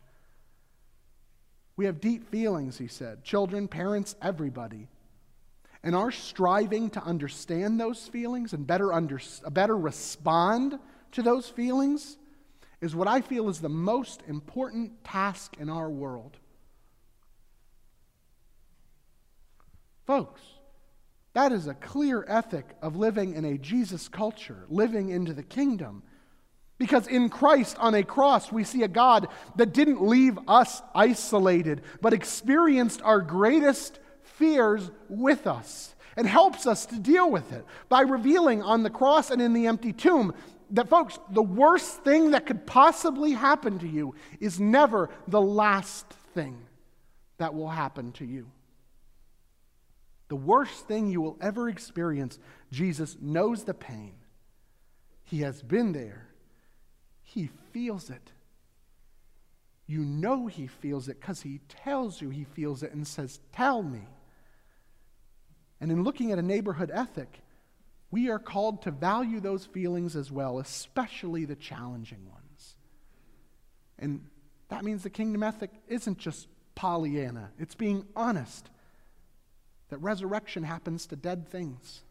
We 1.76 1.86
have 1.86 2.00
deep 2.00 2.30
feelings, 2.30 2.78
he 2.78 2.88
said. 2.88 3.24
Children, 3.24 3.68
parents, 3.68 4.16
everybody. 4.22 4.88
And 5.84 5.96
our 5.96 6.12
striving 6.12 6.90
to 6.92 7.04
understand 7.04 7.80
those 7.80 8.08
feelings 8.08 8.54
and 8.54 8.66
better, 8.66 8.94
under, 8.94 9.20
uh, 9.44 9.50
better 9.50 9.78
respond 9.78 10.80
to 11.14 11.22
those 11.22 11.50
feelings 11.50 12.18
is 12.80 12.96
what 12.96 13.08
I 13.08 13.22
feel 13.22 13.50
is 13.50 13.60
the 13.60 13.70
most 13.70 14.22
important 14.28 15.04
task 15.04 15.56
in 15.58 15.70
our 15.70 15.90
world. 15.90 16.38
Folks, 20.06 20.42
that 21.34 21.52
is 21.52 21.68
a 21.68 21.74
clear 21.74 22.26
ethic 22.28 22.66
of 22.82 22.96
living 22.96 23.34
in 23.34 23.46
a 23.46 23.58
Jesus 23.58 24.08
culture, 24.08 24.66
living 24.70 25.10
into 25.10 25.34
the 25.34 25.44
kingdom. 25.44 26.04
Because 26.78 27.08
in 27.08 27.30
Christ 27.30 27.78
on 27.80 27.94
a 27.94 28.04
cross, 28.04 28.52
we 28.52 28.64
see 28.64 28.84
a 28.84 28.88
God 28.88 29.28
that 29.56 29.74
didn't 29.74 30.02
leave 30.02 30.38
us 30.48 30.82
isolated, 30.94 31.82
but 32.02 32.14
experienced 32.14 33.02
our 33.04 33.22
greatest 33.22 34.00
fears 34.24 34.90
with 35.08 35.48
us 35.48 35.96
and 36.18 36.28
helps 36.28 36.68
us 36.68 36.86
to 36.88 37.00
deal 37.00 37.30
with 37.30 37.52
it 37.52 37.66
by 37.90 38.02
revealing 38.02 38.62
on 38.62 38.84
the 38.84 38.90
cross 38.90 39.32
and 39.32 39.42
in 39.42 39.54
the 39.54 39.68
empty 39.68 39.94
tomb 39.94 40.34
that, 40.72 40.90
folks, 40.90 41.20
the 41.30 41.44
worst 41.44 42.04
thing 42.04 42.32
that 42.32 42.46
could 42.46 42.66
possibly 42.66 43.32
happen 43.32 43.80
to 43.80 43.88
you 43.88 44.16
is 44.40 44.60
never 44.60 45.10
the 45.28 45.42
last 45.42 46.10
thing 46.34 46.58
that 47.38 47.54
will 47.54 47.70
happen 47.70 48.12
to 48.14 48.26
you. 48.26 48.50
The 50.30 50.36
worst 50.36 50.88
thing 50.88 51.10
you 51.10 51.22
will 51.22 51.38
ever 51.42 51.70
experience, 51.70 52.40
Jesus 52.72 53.18
knows 53.22 53.66
the 53.66 53.74
pain. 53.74 54.14
He 55.26 55.42
has 55.42 55.62
been 55.62 55.92
there. 55.92 56.28
He 57.34 57.50
feels 57.72 58.12
it. 58.12 58.32
You 59.88 60.02
know 60.06 60.46
he 60.46 60.68
feels 60.68 61.10
it 61.10 61.20
because 61.20 61.42
he 61.42 61.62
tells 61.68 62.22
you 62.22 62.30
he 62.30 62.44
feels 62.44 62.84
it 62.84 62.94
and 62.94 63.08
says, 63.08 63.40
Tell 63.54 63.82
me. 63.82 64.04
And 65.82 65.92
in 65.92 66.04
looking 66.04 66.32
at 66.32 66.38
a 66.38 66.44
neighborhood 66.44 66.92
ethic, 66.94 67.42
we 68.12 68.30
are 68.30 68.38
called 68.38 68.84
to 68.84 68.92
value 68.92 69.40
those 69.40 69.66
feelings 69.66 70.16
as 70.16 70.32
well, 70.32 70.60
especially 70.60 71.46
the 71.46 71.56
challenging 71.56 72.30
ones. 72.32 72.76
And 73.98 74.28
that 74.70 74.84
means 74.84 75.02
the 75.02 75.10
kingdom 75.10 75.42
ethic 75.42 75.72
isn't 75.88 76.20
just 76.20 76.48
Pollyanna, 76.76 77.50
it's 77.58 77.76
being 77.76 78.06
honest 78.16 78.70
that 79.90 79.98
resurrection 79.98 80.64
happens 80.64 81.08
to 81.08 81.16
dead 81.16 81.50
things. 81.50 82.02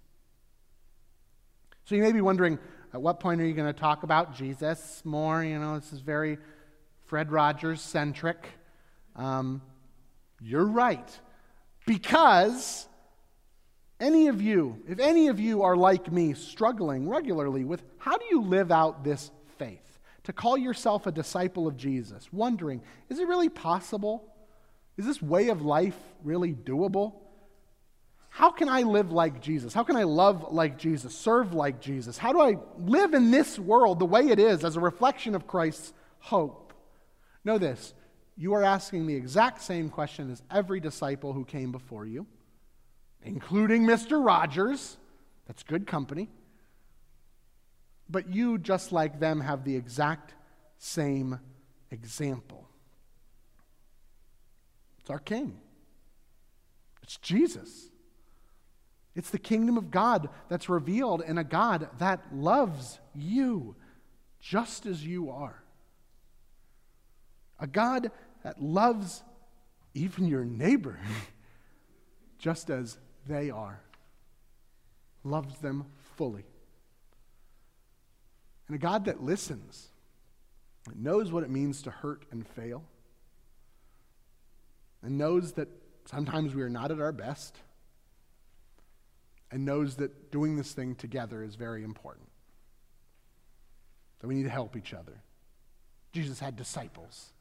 So 1.85 1.95
you 1.95 2.03
may 2.03 2.13
be 2.13 2.21
wondering, 2.21 2.59
at 2.95 3.01
what 3.01 3.21
point 3.21 3.41
are 3.41 3.47
you 3.47 3.55
going 3.55 3.73
to 3.73 3.79
talk 3.79 4.03
about 4.03 4.35
Jesus 4.35 5.01
more? 5.05 5.43
You 5.43 5.59
know, 5.59 5.79
this 5.79 5.93
is 5.93 6.01
very 6.01 6.39
Fred 7.05 7.33
Rogers 7.33 7.81
centric. 7.81 8.47
Um, 9.17 9.63
you're 10.41 10.67
right. 10.67 11.21
Because 11.87 12.87
any 13.99 14.29
of 14.29 14.43
you, 14.43 14.83
if 14.89 14.99
any 14.99 15.29
of 15.29 15.41
you 15.41 15.63
are 15.63 15.77
like 15.77 16.13
me, 16.13 16.35
struggling 16.35 17.09
regularly 17.09 17.65
with 17.65 17.83
how 17.99 18.19
do 18.19 18.25
you 18.31 18.43
live 18.43 18.71
out 18.71 19.05
this 19.05 19.31
faith? 19.59 19.79
To 20.25 20.33
call 20.33 20.59
yourself 20.59 21.07
a 21.07 21.13
disciple 21.13 21.67
of 21.67 21.77
Jesus, 21.77 22.29
wondering, 22.33 22.83
is 23.09 23.19
it 23.19 23.27
really 23.27 23.49
possible? 23.49 24.25
Is 24.97 25.07
this 25.07 25.23
way 25.23 25.49
of 25.49 25.63
life 25.63 25.97
really 26.23 26.53
doable? 26.53 27.15
How 28.35 28.51
can 28.51 28.67
I 28.67 28.81
live 28.81 29.13
like 29.13 29.43
Jesus? 29.43 29.75
How 29.75 29.83
can 29.85 29.95
I 29.95 30.05
love 30.05 30.55
like 30.55 30.79
Jesus, 30.79 31.15
serve 31.15 31.53
like 31.53 31.83
Jesus? 31.83 32.17
How 32.17 32.33
do 32.33 32.41
I 32.41 32.57
live 32.79 33.13
in 33.13 33.31
this 33.31 33.59
world 33.59 33.99
the 33.99 34.07
way 34.07 34.29
it 34.29 34.39
is 34.39 34.65
as 34.65 34.75
a 34.75 34.81
reflection 34.81 35.35
of 35.35 35.47
Christ's 35.47 35.93
hope? 36.19 36.73
Know 37.45 37.59
this 37.59 37.93
you 38.35 38.55
are 38.55 38.65
asking 38.65 39.07
the 39.07 39.15
exact 39.15 39.61
same 39.61 39.91
question 39.91 40.31
as 40.31 40.43
every 40.51 40.81
disciple 40.81 41.35
who 41.35 41.45
came 41.45 41.73
before 41.73 42.07
you, 42.07 42.27
including 43.23 43.83
Mr. 43.83 44.25
Rogers. 44.25 44.97
That's 45.47 45.63
good 45.63 45.87
company. 45.87 46.31
But 48.09 48.33
you, 48.33 48.57
just 48.57 48.93
like 48.93 49.21
them, 49.21 49.43
have 49.43 49.63
the 49.65 49.77
exact 49.77 50.33
same 50.79 51.39
example. 51.91 52.67
It's 55.01 55.11
our 55.11 55.19
King, 55.19 55.61
it's 57.03 57.19
Jesus. 57.19 57.91
It's 59.15 59.31
the 59.31 59.39
kingdom 59.39 59.77
of 59.77 59.91
God 59.91 60.29
that's 60.49 60.69
revealed 60.69 61.23
in 61.23 61.37
a 61.37 61.45
God 61.45 61.89
that 61.99 62.35
loves 62.35 62.99
you 63.15 63.77
just 64.41 64.87
as 64.87 65.05
you 65.05 65.31
are. 65.31 65.63
A 67.61 67.67
God 67.67 68.11
that 68.43 68.61
loves 68.61 69.23
even 69.95 70.27
your 70.27 70.45
neighbor 70.45 70.99
just 72.39 72.71
as 72.71 72.99
they 73.27 73.51
are, 73.51 73.81
loves 75.23 75.59
them 75.59 75.85
fully. 76.17 76.45
And 78.67 78.75
a 78.75 78.79
God 78.79 79.05
that 79.05 79.23
listens, 79.23 79.89
that 80.87 80.97
knows 80.97 81.31
what 81.31 81.45
it 81.45 81.51
means 81.51 81.83
to 81.83 81.91
hurt 81.91 82.25
and 82.33 82.47
fail, 82.47 82.83
and 85.03 85.19
knows 85.19 85.53
that 85.53 85.69
sometimes 86.07 86.55
we 86.55 86.63
are 86.63 86.71
not 86.71 86.91
at 86.91 87.01
our 87.01 87.13
best, 87.13 87.59
and 89.53 89.65
knows 89.65 89.97
that 89.97 90.33
doing 90.33 90.57
this 90.57 90.73
thing 90.73 90.95
together 90.95 91.45
is 91.45 91.55
very 91.55 91.85
important. 91.85 92.27
That 94.21 94.27
we 94.27 94.35
need 94.35 94.45
to 94.45 94.51
help 94.51 94.77
each 94.77 94.95
other. 94.95 95.23
Jesus 96.13 96.41
had 96.41 96.57
disciples, 96.57 97.33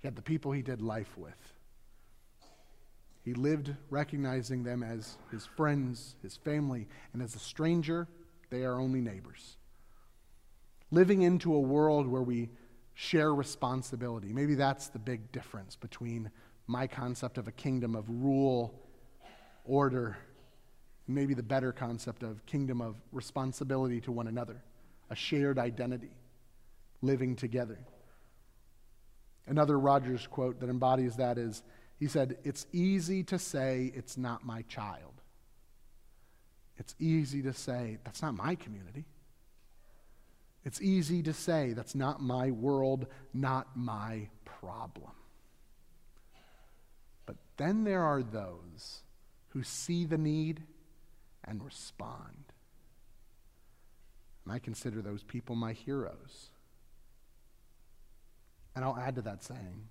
he 0.00 0.08
had 0.08 0.16
the 0.16 0.22
people 0.22 0.52
he 0.52 0.62
did 0.62 0.82
life 0.82 1.16
with. 1.16 1.52
He 3.22 3.34
lived 3.34 3.74
recognizing 3.90 4.64
them 4.64 4.82
as 4.82 5.18
his 5.30 5.44
friends, 5.44 6.16
his 6.22 6.38
family, 6.38 6.88
and 7.12 7.22
as 7.22 7.34
a 7.34 7.38
stranger, 7.38 8.08
they 8.48 8.64
are 8.64 8.80
only 8.80 9.02
neighbors. 9.02 9.58
Living 10.90 11.22
into 11.22 11.54
a 11.54 11.60
world 11.60 12.08
where 12.08 12.22
we 12.22 12.48
share 12.94 13.34
responsibility. 13.34 14.32
Maybe 14.32 14.54
that's 14.54 14.88
the 14.88 14.98
big 14.98 15.30
difference 15.32 15.76
between 15.76 16.30
my 16.66 16.86
concept 16.86 17.36
of 17.36 17.46
a 17.46 17.52
kingdom 17.52 17.94
of 17.94 18.08
rule, 18.08 18.74
order, 19.64 20.16
maybe 21.14 21.34
the 21.34 21.42
better 21.42 21.72
concept 21.72 22.22
of 22.22 22.44
kingdom 22.46 22.80
of 22.80 22.96
responsibility 23.12 24.00
to 24.02 24.12
one 24.12 24.26
another, 24.26 24.62
a 25.10 25.16
shared 25.16 25.58
identity, 25.58 26.12
living 27.02 27.36
together. 27.36 27.78
Another 29.46 29.78
Rogers 29.78 30.26
quote 30.26 30.60
that 30.60 30.68
embodies 30.68 31.16
that 31.16 31.38
is 31.38 31.62
he 32.00 32.08
said, 32.08 32.38
It's 32.42 32.66
easy 32.72 33.22
to 33.24 33.38
say 33.38 33.92
it's 33.94 34.16
not 34.16 34.44
my 34.44 34.62
child. 34.62 35.12
It's 36.78 36.94
easy 36.98 37.42
to 37.42 37.52
say 37.52 37.98
that's 38.04 38.22
not 38.22 38.34
my 38.34 38.54
community. 38.54 39.04
It's 40.64 40.80
easy 40.80 41.22
to 41.22 41.34
say 41.34 41.74
that's 41.74 41.94
not 41.94 42.22
my 42.22 42.50
world, 42.50 43.06
not 43.34 43.76
my 43.76 44.28
problem. 44.46 45.12
But 47.26 47.36
then 47.58 47.84
there 47.84 48.02
are 48.02 48.22
those 48.22 49.02
who 49.50 49.62
see 49.62 50.06
the 50.06 50.18
need 50.18 50.62
and 51.44 51.64
respond. 51.64 52.44
And 54.44 54.54
I 54.54 54.58
consider 54.58 55.02
those 55.02 55.22
people 55.22 55.56
my 55.56 55.72
heroes. 55.72 56.50
And 58.74 58.84
I'll 58.84 58.98
add 58.98 59.16
to 59.16 59.22
that 59.22 59.42
saying 59.42 59.88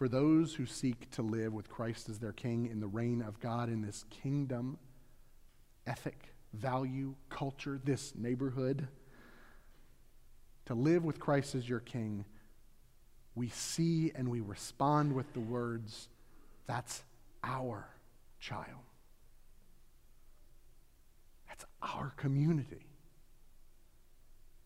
for 0.00 0.08
those 0.08 0.54
who 0.54 0.64
seek 0.64 1.10
to 1.10 1.20
live 1.20 1.52
with 1.52 1.68
Christ 1.68 2.08
as 2.08 2.18
their 2.18 2.32
king 2.32 2.64
in 2.64 2.80
the 2.80 2.86
reign 2.86 3.20
of 3.20 3.38
God 3.38 3.68
in 3.68 3.82
this 3.82 4.06
kingdom, 4.08 4.78
ethic, 5.86 6.32
value, 6.54 7.14
culture, 7.28 7.78
this 7.84 8.14
neighborhood. 8.16 8.88
To 10.64 10.74
live 10.74 11.04
with 11.04 11.20
Christ 11.20 11.54
as 11.54 11.68
your 11.68 11.80
king, 11.80 12.24
we 13.34 13.50
see 13.50 14.10
and 14.14 14.30
we 14.30 14.40
respond 14.40 15.14
with 15.14 15.30
the 15.34 15.40
words, 15.40 16.08
That's 16.66 17.02
our 17.44 17.86
child. 18.38 18.64
That's 21.46 21.66
our 22.00 22.10
community. 22.16 22.86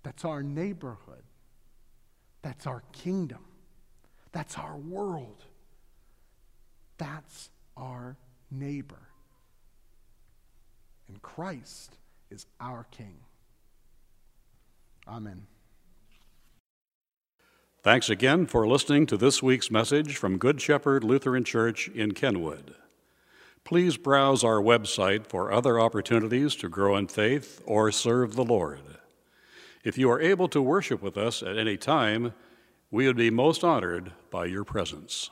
That's 0.05 0.25
our 0.25 0.43
neighborhood. 0.43 1.25
That's 2.43 2.67
our 2.67 2.85
kingdom. 2.93 3.45
That's 4.33 4.57
our 4.57 4.77
world. 4.77 5.43
That's 6.97 7.51
our 7.77 8.17
neighbor. 8.51 9.09
And 11.09 11.21
Christ 11.23 11.97
is 12.31 12.47
our 12.61 12.87
King. 12.91 13.17
Amen. 15.09 15.47
Thanks 17.83 18.09
again 18.09 18.47
for 18.47 18.67
listening 18.67 19.07
to 19.07 19.17
this 19.17 19.43
week's 19.43 19.71
message 19.71 20.17
from 20.17 20.39
Good 20.39 20.61
Shepherd 20.61 21.05
Lutheran 21.05 21.45
Church 21.45 21.89
in 21.89 22.13
Kenwood. 22.13 22.75
Please 23.65 23.97
browse 23.97 24.45
our 24.45 24.61
website 24.61 25.27
for 25.27 25.51
other 25.51 25.81
opportunities 25.81 26.55
to 26.57 26.69
grow 26.69 26.97
in 26.97 27.09
faith 27.09 27.63
or 27.65 27.91
serve 27.91 28.37
the 28.37 28.45
Lord. 28.45 28.81
If 29.83 29.97
you 29.97 30.11
are 30.11 30.21
able 30.21 30.49
to 30.49 30.61
worship 30.61 31.01
with 31.01 31.17
us 31.17 31.43
at 31.43 31.57
any 31.57 31.79
time, 31.79 32.35
we 32.91 33.07
would 33.07 33.17
be 33.17 33.31
most 33.31 33.65
honored 33.65 34.13
by 34.31 34.45
your 34.45 34.65
presence. 34.65 35.31